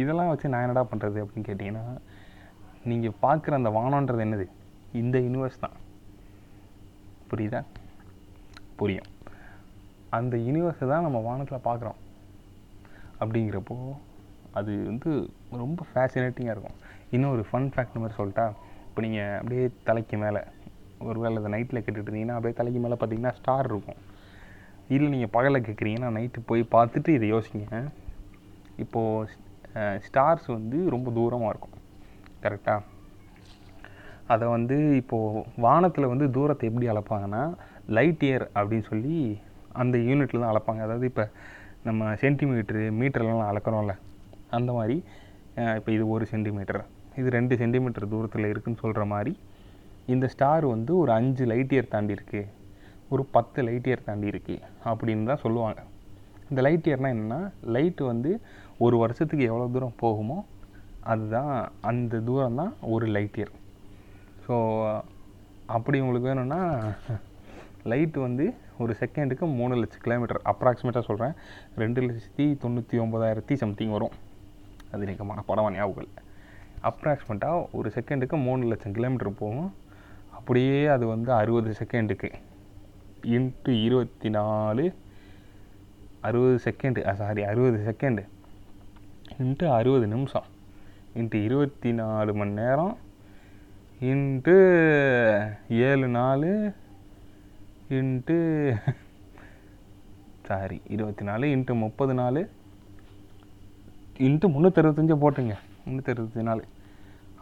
இதெல்லாம் 0.00 0.30
வச்சு 0.30 0.50
நான் 0.52 0.64
என்னடா 0.64 0.84
பண்ணுறது 0.90 1.22
அப்படின்னு 1.22 1.48
கேட்டிங்கன்னா 1.48 1.84
நீங்கள் 2.90 3.18
பார்க்குற 3.24 3.58
அந்த 3.60 3.70
வானன்றது 3.76 4.24
என்னது? 4.26 4.46
இந்த 5.00 5.16
யூனிவர்ஸ் 5.26 5.62
தான். 5.64 5.76
புரியுதா? 7.30 7.60
புரியும். 8.80 9.10
அந்த 10.18 10.36
யூனிவர்ஸை 10.46 10.86
தான் 10.92 11.06
நம்ம 11.06 11.18
வானத்தில் 11.28 11.66
பார்க்குறோம். 11.68 11.98
அப்படிங்கிறப்போ 13.22 13.76
அது 14.58 14.72
வந்து 14.90 15.10
ரொம்ப 15.62 15.80
ஃபேசினேட்டிங்காக 15.90 16.54
இருக்கும். 16.54 16.78
இன்னும் 17.14 17.32
ஒரு 17.34 17.44
ஃபன் 17.50 17.68
ஃபேக்ட் 17.74 18.00
மாதிரி 18.02 18.16
சொல்லிட்டா 18.20 18.46
இப்போ 18.88 19.00
நீங்கள் 19.06 19.36
அப்படியே 19.40 19.64
தலைக்கு 19.88 20.16
மேலே 20.22 20.40
ஒரு 21.08 21.18
வேளை 21.22 21.36
அதை 21.40 21.50
நைட்டில் 21.54 21.82
கேட்டுட்டு 21.84 22.08
இருந்தீங்கன்னா 22.08 22.36
அப்படியே 22.38 22.56
தலைக்கு 22.58 22.80
மேலே 22.84 22.96
பார்த்தீங்கன்னா 23.00 23.34
ஸ்டார் 23.38 23.68
இருக்கும். 23.72 24.00
இல்லை 24.94 25.08
நீங்கள் 25.14 25.32
பகலில் 25.36 25.64
கேட்குறீங்கன்னா 25.66 26.10
நைட்டு 26.16 26.48
போய் 26.50 26.62
பார்த்துட்டு 26.74 27.10
இதை 27.18 27.28
யோசிங்க. 27.34 27.78
இப்போது 28.84 29.40
ஸ்டார்ஸ் 30.06 30.48
வந்து 30.56 30.78
ரொம்ப 30.94 31.10
தூரமாக 31.18 31.52
இருக்கும். 31.52 31.76
கரெக்டாக 32.44 32.88
அதை 34.32 34.46
வந்து 34.56 34.76
இப்போது 35.00 35.42
வானத்தில் 35.64 36.10
வந்து 36.12 36.26
தூரத்தை 36.36 36.66
எப்படி 36.70 36.86
அளப்பாங்கன்னா 36.92 37.42
லைட் 37.96 38.22
இயர் 38.28 38.44
அப்படின்னு 38.58 38.86
சொல்லி 38.92 39.16
அந்த 39.82 39.96
யூனிட்டில் 40.08 40.42
தான் 40.42 40.52
அளப்பாங்க. 40.52 40.82
அதாவது 40.86 41.06
இப்போ 41.10 41.24
நம்ம 41.84 42.14
சென்டிமீட்ரு 42.22 42.82
மீட்டர்லாம் 43.00 43.48
அளக்கிறோம்ல 43.50 43.94
அந்த 44.50 44.70
மாதிரி 44.72 44.96
இப்போ 45.78 45.90
இது 45.92 46.04
ஒரு 46.08 46.24
சென்டிமீட்டர் 46.24 46.80
இது 47.18 47.28
ரெண்டு 47.30 47.54
சென்டிமீட்டர் 47.56 48.12
தூரத்தில் 48.12 48.50
இருக்குதுன்னு 48.50 48.82
சொல்கிற 48.82 49.04
மாதிரி 49.04 49.32
இந்த 50.08 50.26
ஸ்டார் 50.26 50.64
வந்து 50.66 50.92
ஒரு 50.96 51.10
அஞ்சு 51.12 51.44
லைட் 51.44 51.72
இயர் 51.74 51.88
தாண்டி 51.88 52.16
இருக்குது 52.16 52.50
ஒரு 53.10 53.22
பத்து 53.36 53.62
லைட் 53.62 53.88
இயர் 53.88 54.06
தாண்டி 54.06 54.26
இருக்குது 54.32 54.62
அப்படின்னு 54.84 55.28
தான் 55.30 55.42
சொல்லுவாங்க. 55.44 55.80
இந்த 56.50 56.60
லைட் 56.62 56.88
இயர்னால் 56.88 57.14
என்னென்னா 57.14 57.40
லைட்டு 57.74 58.02
வந்து 58.04 58.30
ஒரு 58.78 58.96
வருஷத்துக்கு 58.98 59.44
எவ்வளோ 59.44 59.66
தூரம் 59.66 59.98
போகுமோ 60.02 60.38
அதுதான் 61.04 61.52
அந்த 61.82 62.20
தூரம் 62.20 62.54
தான் 62.54 62.72
ஒரு 62.94 63.06
லைட் 63.16 63.38
இயர் 63.38 63.52
ஸோ 64.46 64.54
அப்படி 65.66 66.00
உங்களுக்கு 66.00 66.30
வேணும்னா 66.30 66.60
லைட்டு 67.90 68.18
வந்து 68.20 68.46
ஒரு 68.82 68.94
செகண்டுக்கு 69.00 69.46
மூணு 69.60 69.74
லட்சம் 69.80 70.04
கிலோமீட்டர் 70.06 70.40
அப்ராக்சிமேட்டாக 70.52 71.04
சொல்கிறேன் 71.08 71.34
ரெண்டு 71.82 72.00
லட்சத்தி 72.06 72.46
தொண்ணூற்றி 72.64 72.96
ஒம்பதாயிரத்தி 73.04 73.54
சம்திங் 73.62 73.94
வரும். 73.96 74.14
அது 74.92 75.02
எனக்கு 75.06 75.24
மனப்படமாக 75.24 75.76
ஞாபகம் 75.78 76.04
இல்லை. 76.04 76.22
அப்ராக்சிமேட்டாக 76.90 77.66
ஒரு 77.72 77.88
செகண்டுக்கு 77.96 78.36
மூணு 78.48 78.64
லட்சம் 78.72 78.96
கிலோமீட்டர் 78.98 79.40
போகும். 79.42 79.70
அப்படியே 80.38 80.78
அது 80.94 81.04
வந்து 81.06 81.30
அறுபது 81.40 81.72
செகண்டுக்கு 81.80 82.28
இன்ட்டு 83.34 83.72
இருபத்தி 83.84 84.28
நாலு 84.36 84.84
அறுபது 86.28 86.56
செகண்டு 86.64 87.00
சாரி 87.20 87.42
அறுபது 87.50 87.78
செகண்டு 87.88 88.22
இன்ட்டு 89.42 89.66
அறுபது 89.78 90.06
நிமிஷம். 90.06 90.48
இன்ட்டு 91.18 91.38
இருபத்தி 91.48 91.90
நாலு 92.00 92.32
மணி 92.40 92.54
நேரம். 92.60 92.94
இன்ட்டு 94.10 94.54
ஏழு 95.88 96.08
நாலு 96.18 96.50
இன்ட்டு 97.96 98.36
சாரி 100.46 100.76
இருபத்தி 100.94 101.24
நாலு 101.28 101.46
இன்ட்டு 101.54 101.72
முப்பது 101.82 102.12
நாலு 102.20 102.40
இன்ட்டு 104.26 104.46
முந்நூற்றறுபத்தஞ்சு 104.54 105.16
போட்டுங்க. 105.22 105.54
முந்நூற்றறுபத்தஞ்சு 105.84 106.48
நாலு 106.50 106.64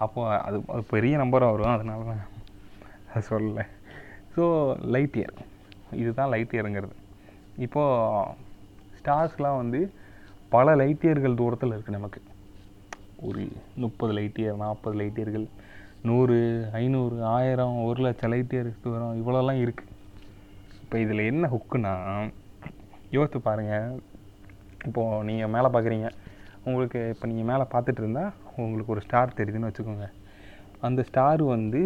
அப்போது 0.04 0.38
அது 0.46 0.58
அது 0.74 0.82
பெரிய 0.94 1.14
நம்பராக 1.22 1.54
வரும் 1.54 1.74
அதனால 1.74 2.06
தான் 2.10 2.22
அது 3.12 3.22
சொல்லலை. 3.30 3.64
ஸோ 4.34 4.42
லைட் 4.94 5.18
இயர் 5.20 5.36
இதுதான் 6.02 6.32
லைட் 6.34 6.56
இயருங்கிறது 6.56 6.96
இப்போது 7.66 8.34
ஸ்டார்ஸ்லாம் 8.98 9.60
வந்து 9.62 9.80
பல 10.56 10.74
லைட் 10.82 11.06
இயர்கள் 11.08 11.40
தூரத்தில் 11.42 11.74
இருக்குது 11.76 11.98
நமக்கு. 11.98 12.22
ஒரு 13.28 13.42
முப்பது 13.84 14.12
லைட் 14.18 14.40
இயர் 14.42 14.62
நாற்பது 14.64 14.96
லைட் 15.02 15.20
இயர்கள் 15.20 15.46
நூறு 16.08 16.36
ஐநூறு 16.82 17.16
ஆயிரம் 17.36 17.78
ஒரு 17.88 18.00
லட்சம் 18.08 18.32
லைட் 18.34 18.54
இயர் 18.56 18.70
தூரம் 18.84 19.18
இவ்வளோலாம் 19.22 19.62
இருக்குது 19.64 19.89
இப்போ 20.90 21.00
இதில் 21.02 21.20
என்ன 21.30 21.48
ஹுக்குன்னா 21.50 21.90
யோசித்து 23.16 23.38
பாருங்கள் 23.44 23.90
இப்போது 24.86 25.18
நீங்கள் 25.28 25.50
மேலே 25.54 25.68
பார்க்குறீங்க 25.74 26.08
உங்களுக்கு 26.66 27.00
இப்போ 27.12 27.26
நீங்கள் 27.30 27.48
மேலே 27.50 27.64
பார்த்துட்டு 27.74 28.00
இருந்தால் 28.02 28.32
உங்களுக்கு 28.62 28.92
ஒரு 28.94 29.02
ஸ்டார் 29.04 29.36
தெரியுதுன்னு 29.40 29.68
வச்சுக்கோங்க. 29.68 30.06
அந்த 30.86 31.02
ஸ்டார் 31.08 31.42
வந்து 31.52 31.82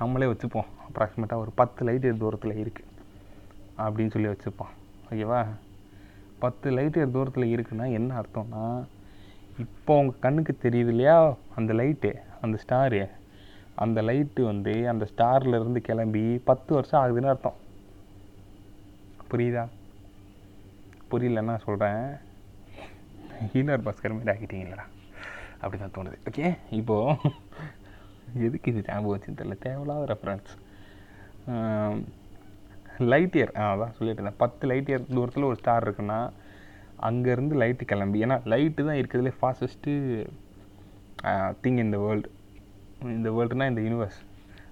நம்மளே 0.00 0.30
வச்சுப்போம். 0.32 0.70
அப்ராக்சிமேட்டாக 0.86 1.44
ஒரு 1.44 1.52
பத்து 1.60 1.86
லைட் 1.88 2.08
தூரத்தில் 2.22 2.54
இருக்குது 2.62 2.90
அப்படின்னு 3.84 4.14
சொல்லி 4.16 4.30
வச்சுப்போம். 4.32 4.72
ஓகேவா 5.10 5.40
பத்து 6.44 6.72
லைட் 6.78 6.98
தூரத்தில் 7.18 7.52
இருக்குன்னா 7.54 7.88
என்ன 8.00 8.10
அர்த்தம்னா 8.22 8.64
இப்போ 9.66 10.00
உங்கள் 10.00 10.22
கண்ணுக்கு 10.26 10.56
தெரியுது 10.66 10.94
இல்லையா? 10.96 11.16
அந்த 11.60 11.70
லைட்டு 11.82 12.12
அந்த 12.42 12.58
ஸ்டாரு 12.64 13.02
அந்த 13.86 13.98
லைட்டு 14.10 14.50
வந்து 14.50 14.76
அந்த 14.94 15.06
ஸ்டார்லேருந்து 15.14 15.86
கிளம்பி 15.90 16.26
பத்து 16.50 16.70
வருஷம் 16.78 17.00
ஆகுதுன்னு 17.04 17.32
அர்த்தம். 17.36 17.58
புரியுதா? 19.32 19.64
புரியலன்னா 21.10 21.54
சொல்கிறேன் 21.66 22.04
ஹீலர் 23.52 23.84
பாஸ்கர் 23.86 24.14
மாதிரி 24.16 24.32
ஆகிட்டீங்களா 24.34 24.84
அப்படி 25.60 25.78
தான் 25.80 25.94
தோணுது. 25.96 26.16
ஓகே 26.28 26.46
இப்போது 26.78 27.32
எதுக்கு 28.46 28.70
இது 28.72 28.80
ஞாபகம் 28.88 29.12
வச்சுன்னு 29.14 29.38
தெரியல. 29.40 29.56
தேவையில்லாத 29.66 30.06
ரெஃபரன்ஸ் 30.12 30.50
லைட் 33.12 33.36
இயர் 33.38 33.52
அதான் 33.64 33.94
சொல்லிட்டு 33.96 34.20
இருந்தேன். 34.20 34.40
பத்து 34.42 34.66
லைட் 34.70 34.90
இயர் 34.90 35.08
தூரத்தில் 35.16 35.48
ஒரு 35.50 35.58
ஸ்டார் 35.60 35.86
இருக்குன்னா 35.86 36.20
அங்கேருந்து 37.08 37.54
லைட்டு 37.62 37.90
கிளம்பி. 37.92 38.18
ஏன்னா 38.26 38.36
லைட்டு 38.52 38.86
தான் 38.88 39.00
இருக்கிறதுலே 39.00 39.34
ஃபாஸ்டஸ்ட்டு 39.40 39.92
திங் 41.64 41.82
இந்த 41.84 41.98
வேர்ல்டு 42.04 42.30
இந்த 43.16 43.28
வேர்ல்டுனா 43.36 43.68
இந்த 43.72 43.82
யூனிவர்ஸ் 43.86 44.18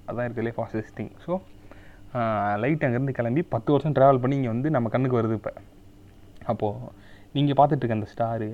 அதான் 0.08 0.26
இருக்கிறதுலே 0.26 0.56
ஃபாஸ்டஸ்ட் 0.58 0.96
திங் 0.98 1.12
ஸோ 1.26 1.32
லைட் 2.62 2.84
அங்கேருந்து 2.86 3.16
கிளம்பி 3.18 3.42
பத்து 3.54 3.70
வருஷம் 3.74 3.94
ட்ராவல் 3.96 4.20
பண்ணி 4.22 4.36
இங்கே 4.38 4.52
வந்து 4.54 4.68
நம்ம 4.76 4.90
கண்ணுக்கு 4.94 5.18
வருது 5.20 5.36
இப்போ. 5.38 5.52
அப்போது 6.52 6.92
நீங்கள் 7.36 7.58
பார்த்துட்ருக்க 7.58 7.98
அந்த 7.98 8.10
ஸ்டாரு 8.12 8.48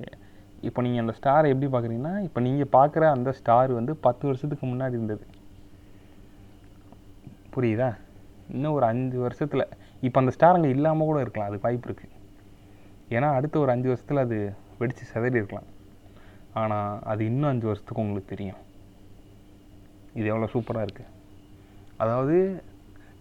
இப்போ 0.69 0.81
நீங்கள் 0.85 1.03
அந்த 1.05 1.15
ஸ்டாரை 1.19 1.47
எப்படி 1.53 1.69
பார்க்குறீங்கன்னா 1.75 2.15
இப்போ 2.27 2.41
நீங்கள் 2.47 2.73
பார்க்குற 2.77 3.05
அந்த 3.17 3.31
ஸ்டார் 3.39 3.71
வந்து 3.79 3.93
பத்து 4.07 4.25
வருஷத்துக்கு 4.29 4.67
முன்னாடி 4.73 4.97
இருந்தது. 4.99 5.25
புரியுதா? 7.55 7.91
இன்னும் 8.55 8.75
ஒரு 8.79 8.87
அஞ்சு 8.93 9.19
வருஷத்தில் 9.27 9.65
இப்போ 10.07 10.19
அந்த 10.23 10.33
ஸ்டார் 10.37 10.57
அங்கே 10.59 10.71
இல்லாமல் 10.77 11.09
கூட 11.11 11.19
இருக்கலாம் 11.25 11.51
அது 11.51 11.59
வாய்ப்பு 11.65 11.89
இருக்குது 11.89 12.19
ஏன்னா 13.17 13.29
அடுத்த 13.39 13.57
ஒரு 13.63 13.71
அஞ்சு 13.75 13.89
வருஷத்தில் 13.93 14.25
அது 14.25 14.39
வெடித்து 14.81 15.05
சிதறி 15.13 15.41
இருக்கலாம். 15.41 15.69
ஆனால் 16.61 17.01
அது 17.11 17.23
இன்னும் 17.31 17.51
அஞ்சு 17.53 17.67
வருஷத்துக்கு 17.71 18.05
உங்களுக்கு 18.05 18.33
தெரியும். 18.35 18.61
இது 20.19 20.27
எவ்வளோ 20.33 20.49
சூப்பராக 20.55 20.87
இருக்குது 20.87 21.11
அதாவது 22.03 22.37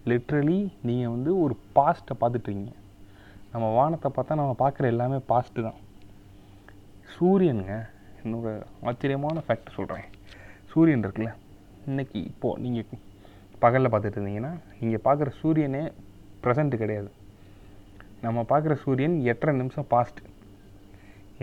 லிட்ரலி 0.09 0.59
நீங்கள் 0.87 1.13
வந்து 1.13 1.31
ஒரு 1.43 1.55
பாஸ்ட்டை 1.77 2.15
பார்த்துட்ருக்கீங்க. 2.21 2.73
நம்ம 3.53 3.65
வானத்தை 3.77 4.09
பார்த்தா 4.15 4.39
நம்ம 4.39 4.53
பார்க்குற 4.63 4.85
எல்லாமே 4.93 5.17
பாஸ்ட்டு 5.31 5.65
தான். 5.67 5.79
சூரியனுங்க 7.15 7.75
என்னோட 8.23 8.47
ஆச்சரியமான 8.89 9.41
ஃபேக்ட் 9.45 9.75
சொல்கிறேன் 9.77 10.07
சூரியன் 10.71 11.03
இருக்குல்ல 11.05 11.31
இன்றைக்கி 11.89 12.19
இப்போது 12.31 12.61
நீங்கள் 12.63 13.01
பகலில் 13.63 13.91
பார்த்துட்டு 13.93 14.19
இருந்தீங்கன்னா 14.19 14.53
நீங்கள் 14.79 15.03
பார்க்குற 15.07 15.31
சூரியனே 15.41 15.83
ப்ரெசண்ட்டு 16.43 16.81
கிடையாது. 16.83 17.09
நம்ம 18.25 18.39
பார்க்குற 18.51 18.73
சூரியன் 18.85 19.15
எட்டரை 19.31 19.53
நிமிஷம் 19.61 19.89
பாஸ்ட்டு 19.93 20.29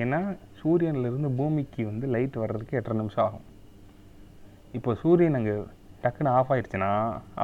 ஏன்னா 0.03 0.21
சூரியன்லேருந்து 0.61 1.31
பூமிக்கு 1.39 1.83
வந்து 1.91 2.07
லைட் 2.15 2.37
வர்றதுக்கு 2.43 2.79
எட்டரை 2.79 2.97
நிமிஷம் 3.01 3.25
ஆகும். 3.27 3.47
இப்போ 4.79 4.91
சூரியன் 5.03 5.39
அங்கே 5.39 5.55
டக்குன்னு 6.03 6.35
ஆஃப் 6.39 6.51
ஆயிடுச்சுன்னா 6.55 6.91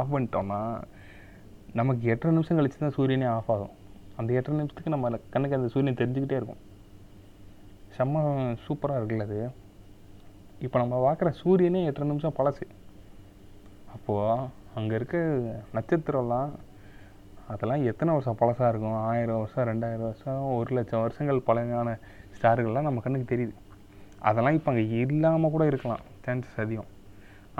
ஆஃப் 0.00 0.12
பண்ணிட்டோம்னா 0.14 0.60
நமக்கு 1.78 2.02
எட்டரை 2.12 2.30
நிமிஷம் 2.34 2.58
கழிச்சு 2.58 2.78
தான் 2.82 2.96
சூரியனே 2.96 3.26
ஆஃப் 3.36 3.50
ஆகும். 3.54 3.72
அந்த 4.20 4.30
எட்டரை 4.38 4.56
நிமிஷத்துக்கு 4.58 4.92
நம்ம 4.94 5.10
கண்ணுக்கு 5.34 5.58
அந்த 5.58 5.68
சூரியன் 5.74 6.00
தெரிஞ்சுக்கிட்டே 6.00 6.38
இருக்கும். 6.40 6.60
செம்ம 7.96 8.22
சூப்பராக 8.66 8.98
இருக்குல்ல 9.00 9.26
அது. 9.28 9.38
இப்போ 10.66 10.76
நம்ம 10.82 11.00
பார்க்குற 11.06 11.30
சூரியனே 11.40 11.80
எட்டரை 11.88 12.06
நிமிஷம் 12.10 12.36
பழசு. 12.38 12.66
அப்போது 13.94 14.46
அங்கே 14.78 14.94
இருக்க 14.98 15.16
நட்சத்திரம்லாம் 15.76 16.52
அதெல்லாம் 17.52 17.82
எத்தனை 17.90 18.10
வருஷம் 18.16 18.38
பழசாக 18.40 18.70
இருக்கும்? 18.72 18.98
ஆயிரம் 19.08 19.40
வருஷம் 19.40 19.66
ரெண்டாயிரம் 19.70 20.08
வருஷம் 20.08 20.42
ஒரு 20.58 20.70
லட்சம் 20.76 21.02
வருஷங்கள் 21.04 21.46
பழமையான 21.48 21.90
ஸ்டார்கள்லாம் 22.36 22.88
நம்ம 22.88 23.02
கண்ணுக்கு 23.04 23.26
தெரியுது. 23.32 23.54
அதெல்லாம் 24.28 24.56
இப்போ 24.58 24.70
அங்கே 24.72 24.84
இல்லாமல் 25.02 25.54
கூட 25.54 25.64
இருக்கலாம். 25.72 26.04
சான்சஸ் 26.26 26.62
அதிகம். 26.64 26.90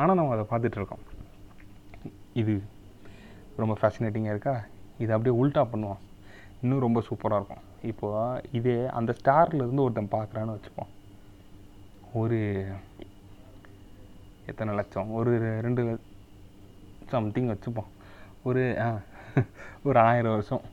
ஆனால் 0.01 0.19
நம்ம 0.21 0.33
அதை 0.37 0.47
பார்த்துட்ருக்கோம் 0.53 1.05
இது 2.43 2.55
ரொம்ப 3.63 3.75
ஃபேசினேட்டிங்காக 3.81 4.35
இருக்கா? 4.35 4.55
இதை 5.03 5.11
அப்படியே 5.17 5.35
உல்ட்டா 5.41 5.63
பண்ணுவோம் 5.73 6.03
இன்னும் 6.63 6.85
ரொம்ப 6.87 7.01
சூப்பராக 7.09 7.39
இருக்கும். 7.41 7.65
இப்போது 7.91 8.43
இதே 8.59 8.77
அந்த 8.99 9.11
ஸ்டார்லேருந்து 9.21 9.85
ஒருத்தன் 9.85 10.15
பார்க்குறான்னு 10.17 10.57
வச்சுப்போம். 10.57 10.93
ஒரு 12.21 12.39
எத்தனை 14.51 14.73
லட்சம்? 14.79 15.11
ஒரு 15.21 15.33
ரெண்டு 15.67 15.83
சம்திங் 17.13 17.51
வச்சுப்போம். 17.53 17.91
ஒரு 18.49 18.63
ஆ 18.85 18.89
ஒரு 19.89 19.99
ஆயிரம் 20.09 20.35
வருஷம். 20.35 20.65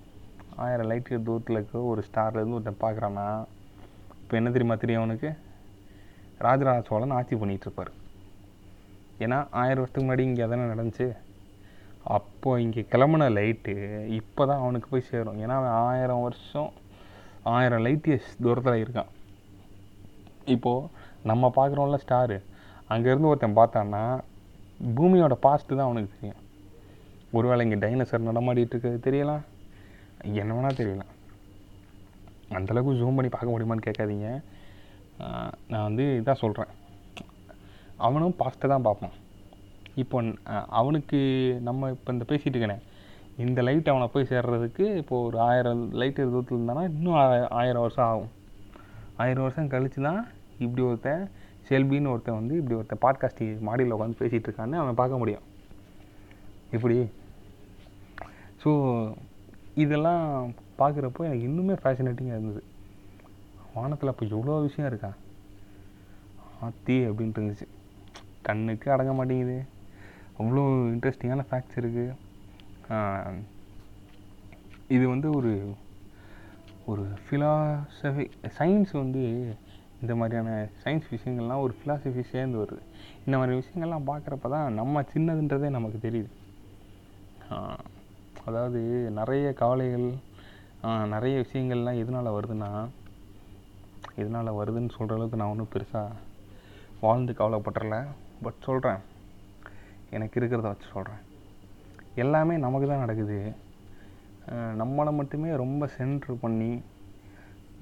ஆயிரம் 0.63 0.89
லைட்டு 0.89 1.24
தூரத்தில் 1.28 1.58
இருக்க 1.58 1.80
ஒரு 1.91 2.02
ஸ்டார்லேருந்து 2.08 2.58
ஒருத்தன் 2.58 2.84
பார்க்குறான்னா 2.86 3.28
இப்போ 4.22 4.36
என்ன 4.39 4.52
தெரியுமா 4.56 4.76
தெரியும் 4.82 5.04
அவனுக்கு? 5.04 5.30
ராஜராஜ 6.48 6.82
சோழன் 6.89 7.15
ஆட்சி 7.17 7.36
பண்ணிகிட்ருப்பார் 7.41 7.91
ஏன்னா 9.24 9.38
ஆயிரம் 9.62 9.82
வருஷத்துக்கு 9.82 10.06
முன்னாடி 10.08 10.26
இங்கே 10.30 10.48
தானே 10.52 10.65
நடந்துச்சு? 10.74 11.08
அப்போது 12.16 12.62
இங்கே 12.66 12.82
கிளம்புன 12.94 13.30
லைட்டு 13.38 13.74
இப்போ 14.20 14.42
தான் 14.50 14.64
அவனுக்கு 14.64 14.88
போய் 14.94 15.10
சேரும். 15.10 15.40
ஏன்னா 15.44 15.56
அவன் 15.60 15.76
ஆயிரம் 15.90 16.24
வருஷம் 16.28 16.72
ஆயிரம் 17.56 17.84
லைட் 17.86 18.08
இயர்ஸ் 18.10 18.32
தூரத்தில் 18.46 18.82
இருக்கான். 18.84 19.12
இப்போது 20.56 20.90
நம்ம 21.30 21.52
பார்க்குறோம்ல 21.58 22.00
ஸ்டாரு 22.04 22.38
அங்கேருந்து 22.94 23.30
ஒருத்தன் 23.32 23.60
பார்த்தான்னா 23.60 24.04
பூமியோட 24.98 25.36
பாஸ்ட்டு 25.46 25.78
தான் 25.78 25.88
அவனுக்கு 25.90 26.16
தெரியும். 26.16 26.42
ஒருவேளை 27.38 27.64
இங்கே 27.66 27.80
டைனோசர் 27.84 28.30
நடமாடிட்டு 28.30 28.74
இருக்கிறது 28.76 29.06
தெரியலாம் 29.08 29.44
என்ன 30.42 30.52
வேணால் 30.56 30.80
தெரியலாம். 30.82 31.12
அந்தளவுக்கு 32.58 33.00
ஜூம் 33.02 33.18
பண்ணி 33.18 33.32
பார்க்க 33.36 33.54
முடியுமான்னு 33.54 33.88
கேட்காதீங்க. 33.88 34.30
நான் 35.72 35.88
வந்து 35.88 36.06
இதான் 36.20 36.42
சொல்கிறேன் 36.44 36.72
அவனும் 38.08 38.40
பாஸ்ட்டை 38.42 38.70
தான் 38.74 38.88
பார்ப்பான். 38.88 39.16
இப்போ 40.04 40.18
அவனுக்கு 40.80 41.20
நம்ம 41.68 41.90
இப்போ 41.96 42.10
இந்த 42.16 42.26
பேசிகிட்டு 42.30 42.56
இருக்கேனே 42.56 42.80
இந்த 43.46 43.60
லைட் 43.68 43.92
அவனை 43.92 44.08
போய் 44.14 44.30
சேர்றதுக்கு 44.32 44.86
இப்போ 45.02 45.16
ஒரு 45.28 45.38
ஆயிரம் 45.48 45.82
லைட் 46.02 46.20
தூரத்தில் 46.34 46.58
இருந்தானா 46.58 46.84
இன்னும் 46.90 47.18
ஆயிரம் 47.62 47.84
வருஷம் 47.86 48.08
ஆகும். 48.12 48.32
ஆயிரம் 49.24 49.46
வருஷம் 49.46 49.72
கழிச்சு 49.74 50.00
தான் 50.08 50.22
இப்படி 50.66 50.82
ஒருத்தன் 50.90 51.24
செல்பின்னு 51.70 52.12
ஒருத்தன் 52.14 52.40
வந்து 52.40 52.54
இப்படி 52.60 52.78
ஒருத்தன் 52.78 53.02
பாட்காஸ்டி 53.06 53.48
மாடியில் 53.68 53.96
உட்காந்து 53.96 54.22
பேசிகிட்டு 54.22 54.48
இருக்கான்னு 54.50 54.80
அவன் 54.82 55.00
பார்க்க 55.02 55.22
முடியும். 55.22 55.46
இப்படி 56.76 56.98
ஸோ 58.64 58.72
இதெல்லாம் 59.84 60.26
பார்க்குறப்போ 60.80 61.22
எனக்கு 61.28 61.48
இன்னுமே 61.50 61.76
ஃபேசினேட்டிங்காக 61.82 62.38
இருந்தது. 62.38 62.64
வானத்தில் 63.76 64.12
அப்போ 64.12 64.26
எவ்வளோ 64.36 64.58
விஷயம் 64.68 64.90
இருக்கா? 64.92 65.12
ஆத்தி 66.66 66.98
அப்படின்ட்டு 67.10 67.40
இருந்துச்சு. 67.40 67.68
கண்ணுக்கு 68.48 68.88
அடங்க 68.94 69.14
மாட்டேங்குது. 69.20 69.58
அவ்வளோ 70.42 70.64
இன்ட்ரெஸ்டிங்கான 70.94 71.46
ஃபேக்ட்ஸ் 71.50 71.80
இருக்குது 71.82 72.06
இது 74.96 75.06
வந்து 75.14 75.28
ஒரு 75.40 75.52
ஒரு 76.92 77.04
ஃபிலாசபி 77.26 78.24
சயின்ஸ் 78.58 78.94
வந்து 79.02 79.24
இந்த 80.02 80.14
மாதிரியான 80.20 80.52
சயின்ஸ் 80.84 81.12
விஷயங்கள்லாம் 81.16 81.64
ஒரு 81.66 81.74
ஃபிலாசபி 81.78 82.22
சேர்ந்து 82.32 82.58
வருது. 82.62 82.82
இந்த 83.26 83.36
மாதிரி 83.40 83.60
விஷயங்கள்லாம் 83.60 84.08
பார்க்குறப்ப 84.10 84.50
தான் 84.54 84.78
நம்ம 84.80 85.04
சின்னதுன்றதே 85.14 85.70
நமக்கு 85.76 86.00
தெரியுது. 86.08 86.32
அதாவது 88.48 88.82
நிறைய 89.20 89.48
கவலைகள் 89.62 90.08
நிறைய 91.14 91.36
விஷயங்கள்லாம் 91.46 92.02
எதனால் 92.04 92.36
வருதுன்னா 92.38 92.72
எதனால் 94.22 94.58
வருதுன்னு 94.60 94.96
சொல்கிற 94.98 95.16
அளவுக்கு 95.18 95.40
நான் 95.42 95.54
ஒன்றும் 95.54 95.74
பெருசாக 95.76 96.20
வாழ்ந்து 97.06 97.34
கவலைப்பட்டுறல 97.42 97.98
பட் 98.46 98.66
சொல்கிறேன் 98.68 99.02
எனக்கு 100.17 100.38
இருக்கிறத 100.39 100.67
வச்சு 100.71 100.88
சொல்கிறேன் 100.95 101.21
எல்லாமே 102.24 102.56
நமக்கு 102.65 102.88
தான் 102.91 103.04
நடக்குது. 103.04 103.38
நம்மளை 104.82 105.12
மட்டுமே 105.19 105.50
ரொம்ப 105.63 105.89
சென்ட்ரு 105.95 106.34
பண்ணி 106.43 106.71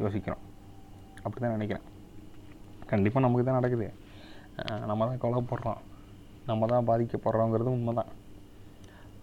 யோசிக்கிறோம். 0.02 0.44
அப்படி 1.24 1.40
தான் 1.44 1.56
நினைக்கிறேன். 1.58 1.86
கண்டிப்பாக 2.92 3.24
நமக்கு 3.26 3.46
தான் 3.48 3.60
நடக்குது. 3.60 3.88
நம்ம 4.90 5.08
தான் 5.10 5.22
கவலைப்படுறோம். 5.24 5.82
நம்ம 6.50 6.68
தான் 6.74 6.88
பாதிக்கப்படுறோங்கிறது 6.90 7.76
உண்மை 7.78 7.94
தான் 8.00 8.12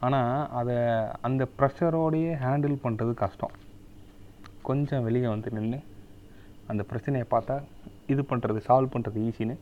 ஆனால் 0.07 0.33
அதை 0.61 0.77
அந்த 1.27 1.43
ப்ரெஷரோடையே 1.59 2.33
ஹேண்டில் 2.45 2.77
பண்ணுறது 2.85 3.13
கஷ்டம். 3.25 3.55
கொஞ்சம் 4.69 5.05
வெளியே 5.07 5.29
வந்து 5.35 5.51
நின்று 5.57 5.79
அந்த 6.73 6.83
பிரச்சனையை 6.91 7.27
பார்த்தா 7.35 7.57
இது 8.13 8.23
பண்ணுறது 8.31 8.61
சால்வ் 8.69 8.95
பண்ணுறது 8.95 9.19
ஈஸின்னு 9.29 9.57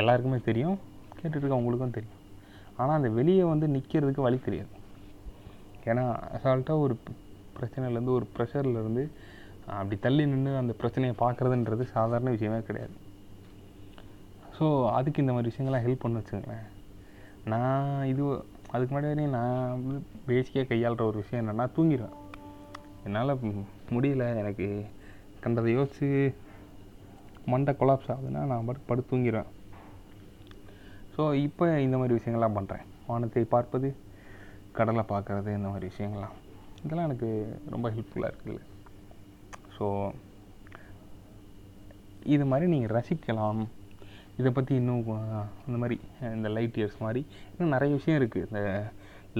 எல்லாருக்குமே 0.00 0.38
தெரியும். 0.48 0.76
கேட்டுட்டு 1.18 1.42
இருக்கவங்களுக்கும் 1.42 1.96
தெரியும். 1.98 2.18
ஆனால் 2.80 2.96
அந்த 2.98 3.10
வெளியே 3.18 3.44
வந்து 3.52 3.66
நிற்கிறதுக்கு 3.74 4.26
வழி 4.26 4.38
தெரியாது. 4.46 4.72
ஏன்னா 5.90 6.04
அசால்ட்டாக 6.36 6.84
ஒரு 6.86 6.94
பிரச்சனையிலேருந்து 7.56 8.16
ஒரு 8.18 8.26
ப்ரெஷர்லேருந்து 8.36 9.04
அப்படி 9.78 9.96
தள்ளி 10.04 10.22
நின்று 10.32 10.52
அந்த 10.60 10.72
பிரச்சனையை 10.80 11.14
பார்க்குறதுன்றது 11.22 11.84
சாதாரண 11.96 12.30
விஷயமே 12.36 12.60
கிடையாது. 12.68 12.94
ஸோ 14.56 14.66
அதுக்கு 14.96 15.22
இந்த 15.22 15.32
மாதிரி 15.34 15.50
விஷயங்கள்லாம் 15.50 15.84
ஹெல்ப் 15.86 16.04
பண்ண 16.04 16.20
வச்சுங்களேன் 16.20 16.66
நான் 17.52 18.06
இது 18.12 18.24
அதுக்கு 18.74 18.90
முன்னாடி 18.92 19.08
வரையும் 19.10 19.36
நான் 19.38 19.82
வந்து 19.86 19.96
பேசிக்காக 20.28 20.66
கையாளுற 20.68 21.02
ஒரு 21.10 21.18
விஷயம் 21.22 21.42
என்னென்னா 21.42 21.66
தூங்கிடுவேன் 21.76 22.18
என்னால் 23.06 23.32
முடியல 23.94 24.26
எனக்கு 24.42 24.66
கண்டதை 25.44 25.70
யோசிச்சு 25.76 26.08
மண்டை 27.52 27.72
கொலாப்ஸ் 27.80 28.12
ஆகுதுன்னா 28.14 28.42
நான் 28.50 28.66
படுத்து 28.68 28.88
படுத்து 28.90 29.10
தூங்கிடுவேன் 29.12 29.50
ஸோ 31.14 31.22
இப்போ 31.46 31.66
இந்த 31.86 31.96
மாதிரி 32.00 32.16
விஷயங்கள்லாம் 32.18 32.58
பண்ணுறேன் 32.58 32.84
வானத்தை 33.08 33.44
பார்ப்பது 33.54 33.88
கடலை 34.76 35.02
பார்க்குறது 35.12 35.50
இந்த 35.58 35.68
மாதிரி 35.72 35.86
விஷயங்கள்லாம். 35.92 36.36
இதெல்லாம் 36.84 37.08
எனக்கு 37.08 37.30
ரொம்ப 37.74 37.86
ஹெல்ப்ஃபுல்லாக 37.94 38.32
இருக்குது 38.32 38.60
ஸோ 39.76 39.86
இது 42.34 42.44
மாதிரி 42.50 42.66
நீங்கள் 42.72 42.94
ரசிக்கலாம். 42.96 43.60
இதை 44.40 44.50
பற்றி 44.56 44.72
இன்னும் 44.80 45.00
இந்த 45.68 45.78
மாதிரி 45.82 45.96
இந்த 46.36 46.48
லைட் 46.56 46.78
இயர்ஸ் 46.80 46.98
மாதிரி 47.04 47.22
இன்னும் 47.52 47.74
நிறைய 47.74 47.90
விஷயம் 47.98 48.18
இருக்குது 48.20 48.46
இந்த 48.48 48.60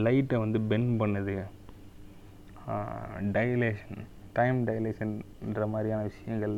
லைட்டை 0.07 0.39
வந்து 0.45 0.59
பெண்ட் 0.71 0.93
பண்ணுது. 1.03 1.37
டைலேஷன் 3.37 4.03
டைம் 4.39 4.59
டைலேஷன்ன்ற 4.69 5.65
மாதிரியான 5.75 6.05
விஷயங்கள். 6.11 6.57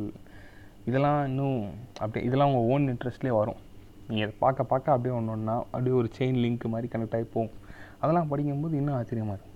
இதெல்லாம் 0.89 1.21
இன்னும் 1.29 1.59
அப்படியே 2.01 2.25
இதெல்லாம் 2.27 2.51
உங்கள் 2.51 2.69
ஓன் 2.73 2.89
இன்ட்ரெஸ்ட்லேயே 2.93 3.35
வரும். 3.41 3.61
நீங்கள் 4.07 4.25
அதை 4.25 4.35
பார்க்க 4.43 4.71
பார்க்க 4.71 4.95
அப்படியே 4.95 5.13
ஒன்று 5.17 5.33
ஒன்றா 5.35 5.55
அப்படியே 5.73 5.95
ஒரு 6.01 6.09
செயின் 6.17 6.41
லிங்க் 6.43 6.65
மாதிரி 6.73 6.87
கனெக்ட் 6.93 7.15
ஆகி 7.17 7.27
போகும். 7.35 7.55
அதெல்லாம் 8.01 8.29
படிக்கும்போது 8.31 8.77
இன்னும் 8.79 8.97
ஆச்சரியமாக 8.97 9.35
இருக்கும். 9.37 9.53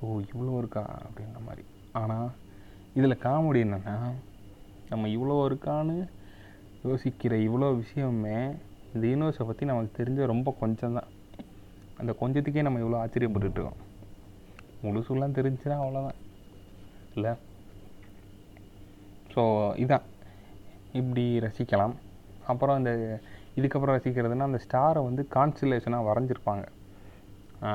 ஓ 0.00 0.20
இவ்வளோ 0.30 0.58
இருக்கா 0.62 0.84
அப்படின்ற 1.04 1.40
மாதிரி. 1.48 1.64
ஆனால் 2.00 2.28
இதில் 2.98 3.22
காமெடி 3.24 3.60
என்னென்னா 3.66 3.96
நம்ம 4.90 5.08
இவ்வளோ 5.16 5.36
இருக்கான்னு 5.48 5.96
யோசிக்கிற 6.86 7.34
இவ்வளோ 7.46 7.68
விஷயமே 7.82 8.36
இந்த 8.94 9.04
யூனிவர்ஸை 9.12 9.44
பற்றி 9.46 9.64
நமக்கு 9.70 9.96
தெரிஞ்ச 9.98 10.26
ரொம்ப 10.32 10.48
கொஞ்சம் 10.60 10.96
தான் 10.98 11.10
அந்த 12.00 12.12
கொஞ்சத்துக்கே 12.20 12.64
நம்ம 12.66 12.80
இவ்வளோ 12.84 13.00
ஆச்சரியப்பட்டுட்டு 13.02 13.58
இருக்கோம். 13.58 13.82
முழுசுலாம் 14.84 15.36
தெரிஞ்சுன்னா 15.38 15.76
அவ்வளோதான் 15.82 16.18
இல்லை? 17.16 17.32
ஸோ 19.34 19.42
இதான். 19.84 20.04
இப்படி 21.00 21.24
ரசிக்கலாம். 21.44 21.94
அப்புறம் 22.50 22.78
இந்த 22.80 22.92
இதுக்கப்புறம் 23.58 23.96
ரசிக்கிறதுனா 23.96 24.48
அந்த 24.50 24.60
ஸ்டாரை 24.66 25.00
வந்து 25.08 25.22
கான்சிலேஷனாக 25.36 26.08
வரைஞ்சிருப்பாங்க. 26.08 26.64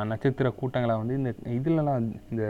நட்சத்திர 0.10 0.48
கூட்டங்களை 0.60 0.96
வந்து 1.02 1.16
இந்த 1.20 1.32
இதுலலாம் 1.58 2.06
இந்த 2.32 2.44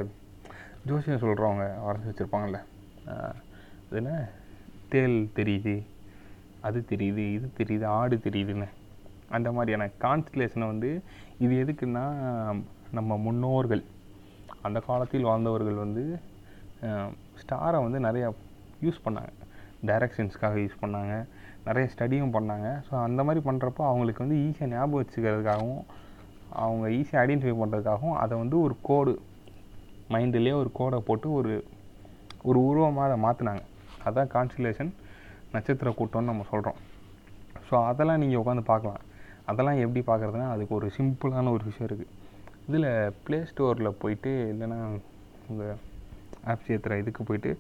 ஜோசியம் 0.90 1.24
சொல்கிறவங்க 1.24 1.66
வரைஞ்சி 1.88 2.10
வச்சுருப்பாங்கல்ல. 2.10 2.60
அது 3.08 3.98
என்ன? 4.02 4.14
தேல் 4.94 5.18
தெரியுது 5.40 5.76
அது 6.68 6.80
தெரியுது 6.90 7.24
இது 7.36 7.48
தெரியுது 7.60 7.86
ஆடு 8.00 8.16
தெரியுதுன்னு. 8.26 8.68
அந்த 9.36 9.50
மாதிரியான 9.58 9.86
கான்சிலேஷனை 10.04 10.66
வந்து 10.74 10.90
இது 11.46 11.54
எதுக்குன்னா 11.64 12.06
நம்ம 12.98 13.18
முன்னோர்கள் 13.26 13.84
அந்த 14.68 14.80
காலத்தில் 14.88 15.28
வாழ்ந்தவர்கள் 15.30 15.84
வந்து 15.86 16.04
ஸ்டாரை 17.42 17.80
வந்து 17.86 18.00
நிறையா 18.08 18.28
யூஸ் 18.86 19.00
பண்ணாங்க. 19.06 19.32
டைரக்ஷன்ஸ்க்காக 19.90 20.58
யூஸ் 20.64 20.82
பண்ணாங்க. 20.84 21.14
நிறைய 21.68 21.86
ஸ்டடியும் 21.94 22.36
பண்ணாங்க. 22.36 22.68
ஸோ 22.88 22.94
அந்த 23.08 23.22
மாதிரி 23.28 23.42
பண்ணுறப்போ 23.48 23.84
அவங்களுக்கு 23.90 24.24
வந்து 24.26 24.38
ஈஸியாக 24.46 24.72
ஞாபகம் 24.74 25.02
வச்சுக்கிறதுக்காகவும் 25.02 25.84
அவங்க 26.64 26.86
ஈஸியாக 27.00 27.24
ஐடென்டிஃபை 27.26 27.56
பண்ணுறதுக்காகவும் 27.62 28.18
அதை 28.24 28.34
வந்து 28.44 28.56
ஒரு 28.66 28.76
கோடு 28.90 29.14
மைண்டிலே 30.14 30.54
ஒரு 30.62 30.70
கோடை 30.80 30.98
போட்டு 31.10 31.28
ஒரு 31.40 31.54
ஒரு 32.50 32.60
உருவமாக 32.70 33.08
அதை 33.10 33.18
மாற்றினாங்க 33.26 33.64
அதுதான் 34.06 34.32
கான்சுலேஷன் 34.36 34.92
நட்சத்திர 35.56 35.90
கூட்டம்னு 36.00 36.32
நம்ம 36.32 36.46
சொல்கிறோம் 36.52 36.80
ஸோ 37.68 37.76
அதெல்லாம் 37.92 38.22
நீங்கள் 38.24 38.42
உட்காந்து 38.42 38.64
பார்க்கலாம். 38.72 39.02
அதெல்லாம் 39.52 39.80
எப்படி 39.86 40.02
பார்க்குறதுனா 40.10 40.48
அதுக்கு 40.54 40.74
ஒரு 40.80 40.88
சிம்பிளான 40.98 41.52
ஒரு 41.56 41.64
விஷயம் 41.70 41.88
இருக்குது 41.90 42.12
இதில் 42.68 42.90
ப்ளே 43.26 43.38
ஸ்டோரில் 43.50 43.98
போயிட்டு 44.02 44.32
இல்லைன்னா 44.52 44.78
உங்கள் 45.52 45.80
ஆப்ஸ் 46.52 46.72
ஏற்றுற 46.76 46.98
இதுக்கு 47.02 47.22
போயிட்டு 47.30 47.52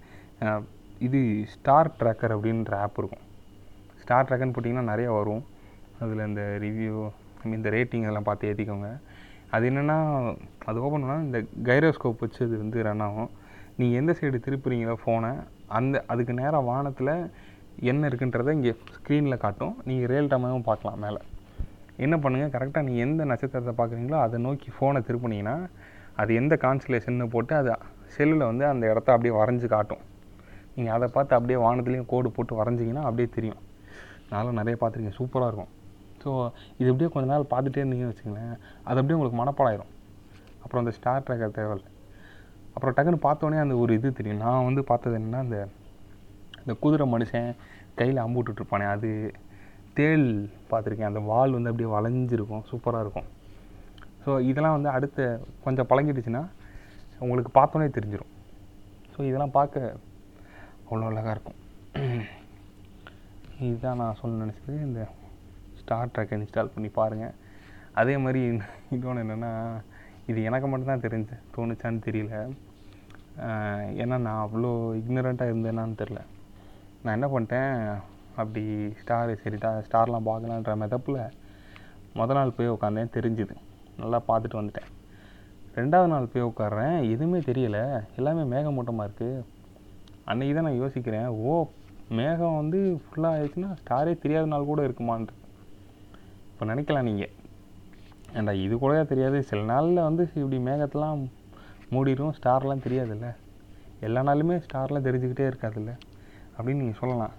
இது 1.08 1.20
ஸ்டார் 1.54 1.96
ட்ராக்கர் 2.00 2.36
அப்படின்ற 2.36 2.74
ஆப் 2.86 3.00
இருக்கும். 3.02 3.26
ஸ்டார் 4.04 4.28
ட்ராக்கர்னு 4.28 4.56
போட்டிங்கன்னா 4.56 4.90
நிறைய 4.92 5.10
வரும். 5.18 5.44
அதில் 6.04 6.28
இந்த 6.30 6.44
ரிவ்யூ 6.66 6.96
ஐ 7.42 7.46
மீன் 7.50 7.60
இந்த 7.60 7.72
ரேட்டிங் 7.78 8.06
எல்லாம் 8.10 8.28
பார்த்து 8.30 8.50
ஏற்றிக்கோங்க 8.52 8.90
அது 9.56 9.64
என்னென்னா 9.70 9.98
அது 10.70 10.78
ஓப்பன் 10.86 11.04
பண்ணால் 11.04 11.24
இந்த 11.28 11.40
கைரோஸ்கோப் 11.70 12.24
வச்சு 12.24 12.42
அது 12.48 12.56
வந்து 12.64 12.84
ரன் 12.88 13.04
ஆகும். 13.08 13.32
நீங்கள் 13.80 14.00
எந்த 14.02 14.12
சைடு 14.20 14.38
திருப்புறீங்களோ 14.46 14.96
ஃபோனை 15.04 15.32
அந்த 15.78 16.04
அதுக்கு 16.14 16.34
நேராக 16.42 16.64
வானத்தில் 16.70 17.14
என்ன 17.92 18.10
இருக்குன்றதை 18.10 18.52
இங்கே 18.58 18.74
ஸ்க்ரீனில் 18.96 19.42
காட்டும். 19.44 19.76
நீங்கள் 19.90 20.10
ரியல் 20.12 20.30
டைமாகவும் 20.34 20.68
பார்க்கலாம் 20.70 21.00
மேலே. 21.06 21.22
என்ன 22.06 22.16
பண்ணுங்கள் 22.24 22.54
கரெக்டாக 22.56 22.86
நீங்கள் 22.88 23.06
எந்த 23.08 23.24
நட்சத்திரத்தை 23.32 23.74
பார்க்குறீங்களோ 23.80 24.20
அதை 24.26 24.38
நோக்கி 24.46 24.70
ஃபோனை 24.76 25.02
திருப்புனீங்கன்னா 25.08 25.56
அது 26.22 26.32
எந்த 26.42 26.54
கான்ஸ்டலேஷன்னு 26.64 27.28
போட்டு 27.36 27.54
அது 27.60 27.74
செல்லில் 28.16 28.48
வந்து 28.50 28.66
அந்த 28.72 28.84
இடத்த 28.92 29.10
அப்படியே 29.16 29.34
வரைஞ்சி 29.40 29.68
காட்டும். 29.76 30.02
நீங்கள் 30.76 30.96
அதை 30.98 31.08
பார்த்து 31.18 31.36
அப்படியே 31.38 31.60
வானத்துலேயும் 31.66 32.10
கோடு 32.14 32.30
போட்டு 32.38 32.54
வரைஞ்சிங்கன்னா 32.62 33.04
அப்படியே 33.10 33.30
தெரியும். 33.38 33.62
நானும் 34.34 34.60
நிறைய 34.60 34.76
பார்த்துருக்கேன். 34.82 35.18
சூப்பராக 35.20 35.50
இருக்கும். 35.52 35.72
ஸோ 36.24 36.30
இது 36.80 36.90
அப்படியே 36.92 37.10
கொஞ்ச 37.14 37.28
நாள் 37.34 37.52
பார்த்துட்டே 37.54 37.82
இருந்தீங்கன்னு 37.84 38.14
வச்சுங்களேன் 38.14 38.56
அது 38.88 38.98
அப்படியே 39.00 39.18
உங்களுக்கு 39.18 39.40
மனப்பாடாயிரும். 39.42 39.92
அப்புறம் 40.64 40.82
அந்த 40.84 40.94
ஸ்டார் 40.98 41.26
ட்ராக்கர் 41.28 41.58
தேவையில்லை. 41.60 41.90
அப்புறம் 42.74 42.96
டக்குன்னு 42.98 43.26
பார்த்தோன்னே 43.28 43.62
அந்த 43.66 43.76
ஒரு 43.84 43.92
இது 44.00 44.10
தெரியும். 44.20 44.42
நான் 44.46 44.66
வந்து 44.68 44.82
பார்த்தது 44.92 45.16
என்னென்னா 45.20 45.42
அந்த 45.46 45.58
இந்த 46.64 46.74
குதிரை 46.84 47.06
மனுஷன் 47.14 47.50
கையில் 48.00 48.24
அம்பு 48.24 48.38
விட்டுட்ருப்பானே 48.40 48.86
அது 48.96 49.10
தேள் 49.98 50.26
பார்த்துருக்கேன். 50.72 51.12
அந்த 51.12 51.22
வால் 51.30 51.56
வந்து 51.58 51.72
அப்படியே 51.72 51.90
வளைஞ்சிருக்கும். 51.96 52.66
சூப்பராக 52.72 53.04
இருக்கும். 53.06 53.30
ஸோ 54.26 54.32
இதெல்லாம் 54.50 54.76
வந்து 54.78 54.90
அடுத்த 54.98 55.20
கொஞ்சம் 55.66 55.90
பழங்கிடுச்சுன்னா 55.92 56.44
உங்களுக்கு 57.24 57.52
பார்த்தோன்னே 57.58 57.88
தெரிஞ்சிடும் 57.96 58.32
ஸோ 59.14 59.20
இதெல்லாம் 59.30 59.56
பார்க்க 59.58 59.98
அவ்வளோ 60.86 61.10
அழகாக 61.10 61.34
இருக்கும். 61.36 61.58
இதுதான் 63.66 64.00
நான் 64.02 64.18
சொல்ல 64.20 64.44
நினச்சது 64.44 64.76
இந்த 64.88 65.02
ஸ்டார் 65.80 66.12
ட்ரக்கை 66.14 66.36
இன்ஸ்டால் 66.38 66.74
பண்ணி 66.74 66.90
பாருங்கள் 67.00 67.36
அதே 68.02 68.14
மாதிரி 68.24 68.42
இன்னொன்று 68.96 69.24
என்னென்னா 69.24 69.52
இது 70.30 70.40
எனக்கு 70.50 70.68
மட்டும்தான் 70.72 71.04
தெரிஞ்சு 71.06 71.36
தோணுச்சான்னு 71.56 72.06
தெரியல. 72.08 72.36
ஏன்னா 74.02 74.16
நான் 74.28 74.44
அவ்வளோ 74.46 74.72
இக்னரண்ட்டாக 75.00 75.52
இருந்தேனான்னு 75.52 76.00
தெரில 76.02 76.20
நான் 77.04 77.16
என்ன 77.18 77.28
பண்ணிட்டேன் 77.34 77.74
அப்படி 78.42 78.64
ஸ்டார் 79.02 79.32
சரிடா 79.44 79.72
ஸ்டார்லாம் 79.88 80.28
பார்க்கலான்ற 80.30 80.74
மெதப்பில் 80.84 81.22
மொதல் 82.20 82.40
நாள் 82.40 82.56
போய் 82.58 82.74
உட்காந்தேன் 82.76 83.16
தெரிஞ்சுது. 83.18 83.56
நல்லா 84.02 84.20
பார்த்துட்டு 84.30 84.60
வந்துட்டேன். 84.60 84.90
ரெண்டாவது 85.80 86.12
நாள் 86.14 86.32
போய் 86.32 86.48
உட்காடுறேன் 86.50 86.96
எதுவுமே 87.14 87.40
தெரியலை. 87.50 87.84
எல்லாமே 88.20 88.44
மேகமூட்டமாக 88.54 89.08
இருக்குது 89.08 89.46
அன்றைக்கி 90.32 90.54
தான் 90.56 90.68
நான் 90.68 90.82
யோசிக்கிறேன் 90.84 91.30
ஓ 91.52 91.54
மேகம் 92.18 92.58
வந்து 92.60 92.80
ஃபுல்லாக 93.02 93.36
ஆயிடுச்சுன்னா 93.36 93.70
ஸ்டாரே 93.82 94.14
தெரியாத 94.24 94.48
நாள் 94.54 94.70
கூட 94.70 94.82
இருக்குமான்ட்டு. 94.88 95.36
இப்போ 96.52 96.66
நினைக்கலாம் 96.72 97.08
நீங்கள் 97.10 97.34
ஏன்டா 98.40 98.54
இது 98.66 98.76
கூட 98.84 98.96
தெரியாது. 99.12 99.38
சில 99.50 99.62
நாளில் 99.72 100.08
வந்து 100.08 100.24
இப்படி 100.42 100.58
மேகத்தெலாம் 100.68 101.22
மூடிடும் 101.94 102.36
ஸ்டார்லாம் 102.38 102.84
தெரியாதுல்ல. 102.88 103.30
எல்லா 104.08 104.22
நாளுமே 104.30 104.58
ஸ்டார்லாம் 104.66 105.08
தெரிஞ்சுக்கிட்டே 105.08 105.48
இருக்காதுல்ல. 105.52 105.94
அப்படின்னு 106.56 106.82
நீங்கள் 106.84 107.02
சொல்லலாம். 107.02 107.36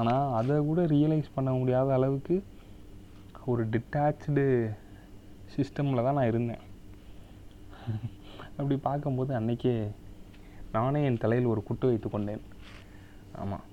ஆனால் 0.00 0.32
அதை 0.38 0.56
கூட 0.70 0.80
ரியலைஸ் 0.94 1.34
பண்ண 1.36 1.50
முடியாத 1.60 1.88
அளவுக்கு 1.98 2.36
ஒரு 3.52 3.62
டிட்டாச்சு 3.72 4.44
சிஸ்டமில் 5.54 6.06
தான் 6.06 6.18
நான் 6.18 6.30
இருந்தேன். 6.32 6.62
அப்படி 8.58 8.76
பார்க்கும்போது 8.88 9.32
அன்றைக்கே 9.38 9.74
நானே 10.76 11.00
என் 11.08 11.22
தலையில் 11.24 11.52
ஒரு 11.52 11.60
குட்டு 11.68 11.86
வைத்து 11.90 12.08
கொண்டேன். 12.14 12.42
ஆமாம் 13.42 13.64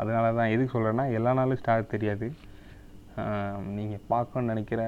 அதனால 0.00 0.26
தான் 0.38 0.52
எதுக்கு 0.54 0.74
சொல்கிறேன்னா 0.74 1.04
எல்லா 1.18 1.32
நாளும் 1.38 1.60
ஸ்டார் 1.60 1.92
தெரியாது. 1.94 2.26
நீங்கள் 3.78 4.04
பார்க்கணுன்னு 4.12 4.52
நினைக்கிற 4.52 4.82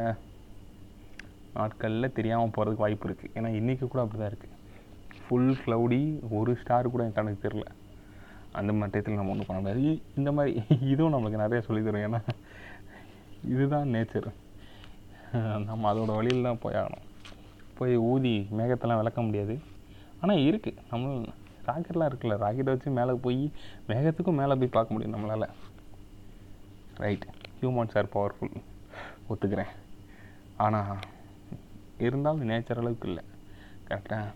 நாட்களில் 1.58 2.14
தெரியாமல் 2.18 2.54
போகிறதுக்கு 2.54 2.84
வாய்ப்பு 2.84 3.08
இருக்குது 3.08 3.32
ஏன்னா 3.38 3.50
இன்றைக்கி 3.60 3.84
கூட 3.92 4.02
அப்படி 4.04 4.20
தான் 4.22 4.32
இருக்குது 4.32 4.52
ஃபுல் 5.24 5.52
க்ளவுடி 5.64 6.00
ஒரு 6.38 6.52
ஸ்டார் 6.62 6.92
கூட 6.94 7.02
என் 7.08 7.18
கணக்கு 7.18 7.44
தெரில 7.44 7.66
அந்த 8.58 8.70
மாதிரி 8.78 8.92
டயத்தில் 8.94 9.20
நம்ம 9.20 9.32
ஒன்றும் 9.34 9.48
பண்ண 9.48 9.60
முடியாது. 9.60 9.82
இந்த 10.18 10.30
மாதிரி 10.36 10.52
இதுவும் 10.92 11.14
நம்மளுக்கு 11.14 11.42
நிறைய 11.44 11.60
சொல்லித் 11.68 11.88
தரும். 11.88 12.04
ஏன்னா 12.08 12.20
இதுதான் 13.52 13.88
நேச்சர் 13.94 14.28
நம்ம 15.70 15.88
அதோட 15.92 16.10
வழியில் 16.18 16.46
தான் 16.48 16.60
போய் 16.64 16.78
ஆகணும். 16.80 17.06
போய் 17.78 17.94
ஊதி 18.10 18.34
மேகத்தெல்லாம் 18.58 19.00
விளக்க 19.00 19.20
முடியாது. 19.28 19.54
ஆனால் 20.22 20.42
இருக்குது 20.48 20.82
நம்ம 20.90 21.32
ராக்கெட்லாம் 21.68 22.10
இருக்குல்ல 22.10 22.36
ராக்கெட்டை 22.44 22.72
வச்சு 22.74 22.96
மேலே 22.98 23.14
போய் 23.26 23.42
மேகத்துக்கும் 23.90 24.40
மேலே 24.40 24.54
போய் 24.60 24.74
பார்க்க 24.76 24.94
முடியும் 24.94 25.14
நம்மளால். 25.16 25.48
ரைட் 27.04 27.26
ஹியூமன்ஸ் 27.60 27.96
ஆர் 28.00 28.12
பவர்ஃபுல் 28.16 28.54
ஒத்துக்கிறேன். 29.32 29.72
ஆனால் 30.66 31.02
இருந்தாலும் 32.06 32.48
நேச்சர் 32.50 32.82
அளவுக்கு 32.82 33.08
இல்லை. 33.10 33.24
கரெக்டாக 33.88 34.30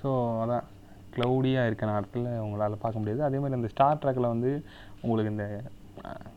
ஸோ 0.00 0.10
அதான். 0.42 0.66
க்ளவுடியாக 1.14 1.68
இருக்கிற 1.68 1.88
நேரத்தில் 1.92 2.26
உங்களால் 2.44 2.82
பார்க்க 2.82 3.00
முடியாது. 3.02 3.22
அதே 3.28 3.38
மாதிரி 3.42 3.58
அந்த 3.58 3.70
ஸ்டார் 3.72 4.00
ட்ராக்கில் 4.02 4.32
வந்து 4.32 4.50
உங்களுக்கு 5.02 5.32
இந்த 5.34 5.46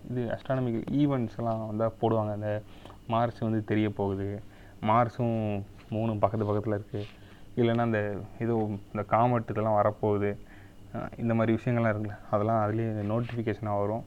இது 0.10 0.22
அஸ்ட்ரானமிக் 0.36 0.78
ஈவெண்ட்ஸ் 1.02 1.38
எல்லாம் 1.42 1.98
போடுவாங்க. 2.02 2.32
அந்த 2.38 2.52
மார்ஸ் 3.14 3.42
வந்து 3.48 3.60
தெரிய 3.72 3.88
போகுது. 4.00 4.28
மார்ஸும் 4.90 5.38
மூணும் 5.96 6.22
பக்கத்து 6.24 6.48
பக்கத்தில் 6.50 6.78
இருக்குது 6.78 7.10
இல்லைன்னா 7.60 7.86
அந்த 7.90 8.02
ஏதோ 8.44 8.56
இந்த 8.94 9.04
காமெட் 9.14 9.52
இதெல்லாம் 9.54 9.80
வரப்போகுது 9.80 10.30
இந்த 11.24 11.34
மாதிரி 11.38 11.52
விஷயங்கள்லாம் 11.58 11.94
இருக்குல்ல 11.94 12.16
அதெல்லாம் 12.34 12.62
அதுலேயே 12.64 13.06
நோட்டிஃபிகேஷனாக 13.12 13.82
வரும். 13.82 14.06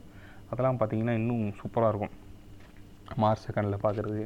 அதெல்லாம் 0.51 0.79
பார்த்தீங்கன்னா 0.81 1.15
இன்னும் 1.21 1.45
சூப்பராக 1.61 1.91
இருக்கும். 1.93 2.15
மார்ச் 3.23 3.45
செகண்டில் 3.47 3.85
பார்க்குறது. 3.85 4.23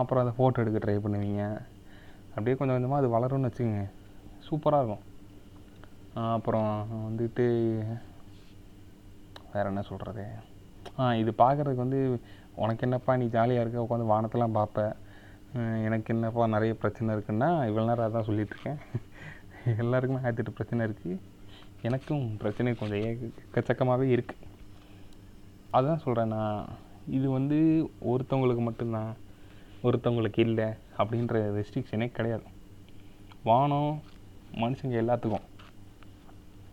அப்புறம் 0.00 0.22
அதை 0.22 0.32
ஃபோட்டோ 0.38 0.62
எடுக்க 0.62 0.80
ட்ரை 0.84 0.96
பண்ணுவீங்க. 1.04 1.42
அப்படியே 2.34 2.56
கொஞ்சம் 2.58 2.76
கொஞ்சமாக 2.76 3.00
அது 3.02 3.08
வளரும்னு 3.16 3.48
வச்சுக்கோங்க. 3.48 3.84
சூப்பராக 4.48 4.82
இருக்கும். 4.82 5.04
அப்புறம் 6.36 6.70
வந்துட்டு 7.08 7.44
வேறு 9.52 9.70
என்ன 9.70 9.82
சொல்கிறது 9.90 10.24
ஆ 11.00 11.04
இது 11.22 11.30
பார்க்குறதுக்கு 11.42 11.84
வந்து 11.84 12.00
உனக்கு 12.62 12.84
என்னப்பா 12.86 13.12
நீ 13.20 13.26
ஜாலியாக 13.34 13.62
இருக்க 13.64 13.84
உட்காந்து 13.84 14.12
வானத்தெல்லாம் 14.12 14.56
பார்ப்பேன் 14.58 14.92
எனக்கு 15.86 16.12
என்னப்பா 16.14 16.44
நிறைய 16.54 16.72
பிரச்சனை 16.82 17.14
இருக்குன்னா 17.14 17.48
இவ்வளோ 17.68 17.86
நேரம் 17.88 18.06
அதான் 18.08 18.28
சொல்லிகிட்ருக்கேன் 18.28 18.80
எல்லாருக்குமே 19.82 20.20
ஆயிரத்தெட்டு 20.22 20.56
பிரச்சனை 20.58 20.86
இருக்குது 20.88 21.16
எனக்கும் 21.88 22.24
பிரச்சனை 22.42 22.70
கொஞ்சம் 22.80 23.02
ஏக 23.08 23.28
எக்கச்சக்கமாகவே 23.44 24.06
இருக்குது 24.14 24.48
அதான் 25.78 26.02
சொல்கிறேன் 26.04 26.32
நான். 26.36 26.64
இது 27.16 27.26
வந்து 27.36 27.58
ஒருத்தவங்களுக்கு 28.12 28.62
மட்டும்தான். 28.68 29.12
ஒருத்தவங்களுக்கு 29.86 30.40
இல்லை 30.48 30.66
அப்படின்ற 30.98 31.36
ரெஸ்ட்ரிக்ஷனே 31.58 32.08
கிடையாது. 32.18 32.44
வானம் 33.50 33.92
மனுஷங்க 34.62 34.96
எல்லாத்துக்கும். 35.02 35.46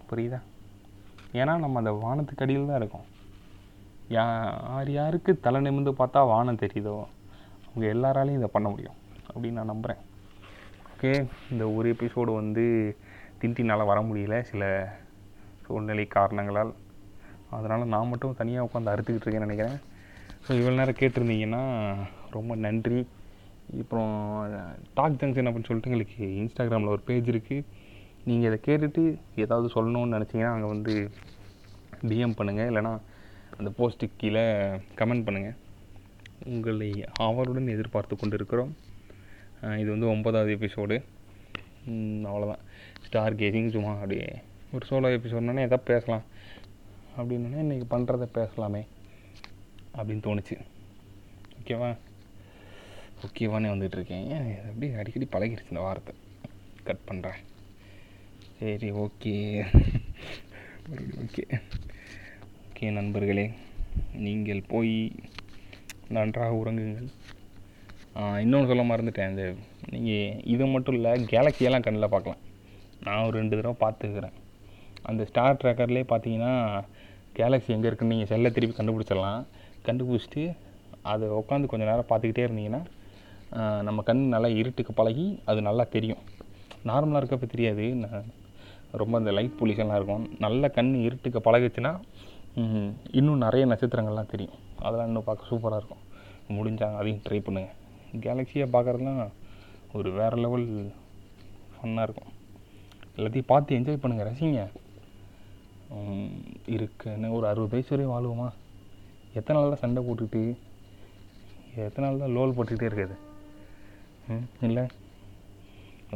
புரியுதா? 0.09 0.39
ஏன்னா 1.39 1.53
நம்ம 1.63 1.79
அந்த 1.81 1.93
வானத்துக்கு 2.03 2.45
அடியில் 2.45 2.69
தான் 2.71 2.81
இருக்கோம் 2.81 3.07
யார் 4.17 4.89
யாருக்கு 4.99 5.31
தலை 5.45 5.59
நிமிர்ந்து 5.65 5.93
பார்த்தா 6.01 6.21
வானம் 6.33 6.61
தெரியுதோ? 6.63 6.97
உங்கள் 7.79 7.93
எல்லாராலையும் 7.95 8.39
இதை 8.39 8.47
பண்ண 8.53 8.67
முடியும் 8.71 8.95
அப்படின்னு 9.31 9.57
நான் 9.59 9.69
நம்புகிறேன் 9.71 9.99
ஓகே 10.93 11.11
இந்த 11.51 11.63
ஒரு 11.75 11.87
எபிசோடு 11.93 12.31
வந்து 12.39 12.63
திண்டினால் 13.41 13.83
வர 13.89 13.99
முடியல 14.07 14.37
சில 14.49 14.63
சூழ்நிலை 15.65 16.05
காரணங்களால். 16.15 16.71
அதனால் 17.57 17.91
நான் 17.93 18.09
மட்டும் 18.11 18.35
தனியாக 18.39 18.65
உட்காந்து 18.67 18.91
அறுத்துக்கிட்டு 18.93 19.25
இருக்கேன்னு 19.25 19.47
நினைக்கிறேன். 19.47 19.77
ஸோ 20.45 20.49
இவ்வளோ 20.57 20.75
நேரம் 20.79 20.99
கேட்டிருந்தீங்கன்னா 21.01 21.61
ரொம்ப 22.35 22.57
நன்றி. 22.65 22.99
அப்புறம் 23.83 24.13
டாக் 24.99 25.17
ஜங்ஷன் 25.21 25.49
அப்படின்னு 25.49 25.69
சொல்லிட்டு 25.69 25.91
எங்களுக்கு 25.91 26.19
இன்ஸ்டாகிராமில் 26.41 26.93
ஒரு 26.95 27.03
பேஜ் 27.11 27.31
இருக்குது 27.35 27.65
நீங்கள் 28.29 28.49
இதை 28.51 28.59
கேட்டுட்டு 28.67 29.05
ஏதாவது 29.45 29.73
சொல்லணும்னு 29.77 30.15
நினச்சிங்கன்னா 30.17 30.53
அங்கே 30.57 30.73
வந்து 30.75 30.95
டிஎம் 32.11 32.37
பண்ணுங்கள் 32.41 32.69
இல்லைனா 32.73 32.93
அந்த 33.59 33.71
போஸ்ட்டுக்கு 33.79 34.21
கீழே 34.23 34.45
கமெண்ட் 35.01 35.27
பண்ணுங்கள் 35.29 35.57
உங்களை 36.45 37.05
ஆவலுடன் 37.19 37.67
எதிர்பார்த்து 37.67 38.15
கொண்டிருக்கிறோம். 38.15 38.75
இது 39.61 39.89
வந்து 39.89 40.07
ஒன்பதாவது 40.07 40.55
எபிசோடு 40.55 41.03
அவ்வளோதான் 41.89 42.63
ஸ்டார் 43.05 43.35
கேசிங் 43.35 43.69
சும்மா 43.69 43.93
அப்படியே 43.93 44.27
ஒரு 44.71 44.85
சோலோ 44.89 45.11
எபிசோட்னா 45.13 45.49
எதாவது 45.49 45.79
பேசலாம். 45.79 46.23
அப்படின்னா 47.17 47.59
இன்றைக்கி 47.63 47.85
பண்ணுறத 47.89 48.27
பேசலாமே 48.33 48.87
அப்படின்னு 49.97 50.23
தோணுச்சு. 50.27 50.57
ஓகேவா? 51.61 51.97
ஓகேவானே 53.21 53.69
வந்துட்டுருக்கேன் 53.69 54.27
ஏன் 54.27 54.97
அடிக்கடி 54.97 55.27
பழகிடுச்சு 55.31 55.69
இந்த 55.69 55.79
வாரத்தை. 55.79 56.15
கட் 56.83 57.07
பண்ணுறேன் 57.11 57.39
சரி 58.59 58.91
ஓகே. 58.91 59.35
ஓகே. 61.23 61.43
ஓகே 62.69 62.91
நண்பர்களே. 62.91 63.51
நீங்கள் 64.13 64.63
போய் 64.67 65.11
நன்றாக 66.15 66.59
உறங்குங்கள். 66.61 67.09
இன்னொன்று 68.43 68.69
சொல்ல 68.71 68.83
மறந்துட்டேன். 68.91 69.31
இந்த 69.31 69.43
நீங்கள் 69.93 70.37
இது 70.53 70.63
மட்டும் 70.75 70.95
இல்லை 70.99 71.11
கேலக்ஸியெல்லாம் 71.33 71.85
கண்ணில் 71.85 72.13
பார்க்கலாம். 72.13 72.41
நான் 73.05 73.25
ஒரு 73.27 73.35
ரெண்டு 73.41 73.57
தடவை 73.57 73.75
பார்த்துக்கிறேன் 73.83 74.35
அந்த 75.09 75.21
ஸ்டார் 75.29 75.59
ட்ராக்கர்லேயே 75.61 76.05
பார்த்தீங்கன்னா 76.13 76.53
கேலக்ஸி 77.37 77.73
எங்கே 77.75 77.87
இருக்குன்னு 77.89 78.15
நீங்கள் 78.15 78.31
செல்லை 78.31 78.49
திருப்பி 78.55 78.75
கண்டுபிடிச்சிடலாம். 78.79 79.43
கண்டுபிடிச்சிட்டு 79.87 80.43
அதை 81.11 81.27
உட்காந்து 81.41 81.69
கொஞ்சம் 81.71 81.89
நேரம் 81.91 82.09
பார்த்துக்கிட்டே 82.09 82.45
இருந்தீங்கன்னா 82.47 82.81
நம்ம 83.87 83.99
கண் 84.07 84.23
நல்லா 84.33 84.49
இருட்டுக்கு 84.61 84.93
பழகி 84.99 85.27
அது 85.49 85.59
நல்லா 85.67 85.83
தெரியும். 85.95 86.23
நார்மலாக 86.89 87.21
இருக்கப்போ 87.21 87.47
தெரியாது. 87.53 87.85
நான் 88.03 88.27
ரொம்ப 89.01 89.13
அந்த 89.21 89.31
லைட் 89.37 89.57
பொல்யூஷன்லாம் 89.59 89.99
இருக்கும். 89.99 90.25
நல்ல 90.45 90.69
கண் 90.77 90.91
இருட்டுக்கு 91.07 91.39
பழகுச்சுன்னா 91.47 91.93
இன்னும் 93.19 93.43
நிறைய 93.45 93.63
நட்சத்திரங்கள்லாம் 93.71 94.31
தெரியும். 94.33 94.57
அதெல்லாம் 94.81 95.09
இன்னும் 95.09 95.27
பார்க்க 95.29 95.51
சூப்பராக 95.51 95.79
இருக்கும். 95.81 96.03
முடிஞ்சாங்க. 96.57 96.97
அதையும் 97.01 97.23
ட்ரை 97.25 97.39
பண்ணுங்கள் 97.47 97.75
கேலக்ஸியை 98.25 98.67
பார்க்குறதுலாம் 98.75 99.23
ஒரு 99.97 100.09
வேறு 100.11 100.37
லெவல் 100.43 100.67
ஃபன்னாக 101.75 102.05
இருக்கும். 102.07 102.31
எல்லாத்தையும் 103.17 103.51
பார்த்து 103.51 103.77
என்ஜாய் 103.77 104.01
பண்ணுங்கள் 104.03 104.29
ரசிங்க. 104.29 104.61
ம், 105.97 106.33
இருக்குன்னு 106.75 107.27
ஒரு 107.37 107.45
அறுபது 107.47 107.73
வயசு 107.73 107.91
வரையும் 107.93 108.15
வாழுவோமா? 108.15 108.47
எத்தனை 109.39 109.55
நாள் 109.57 109.73
தான் 109.73 109.83
சண்டை 109.83 110.01
போட்டுக்கிட்டு 110.07 110.43
எத்தனை 111.85 112.03
நாள் 112.05 112.21
தான் 112.23 112.35
லோல் 112.37 112.55
போட்டுக்கிட்டே 112.55 112.89
இருக்குது? 112.89 113.15
ம் 114.29 114.47
இல்லை? 114.67 114.83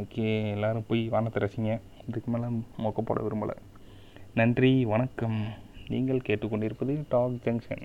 ஓகே 0.02 0.26
எல்லோரும் 0.54 0.86
போய் 0.88 1.02
வானத்தை 1.14 1.40
ரசிங்க. 1.42 1.72
இதுக்கு 2.08 2.30
மேலே 2.30 2.46
மொக்க 2.84 3.00
போட 3.00 3.20
விரும்பலை. 3.26 3.56
நன்றி 4.40 4.72
வணக்கம். 4.92 5.38
நீங்கள் 5.92 6.26
கேட்டுக்கொண்டிருப்பது 6.26 6.94
டாக் 7.12 7.38
ஜங்ஷன் 7.44 7.84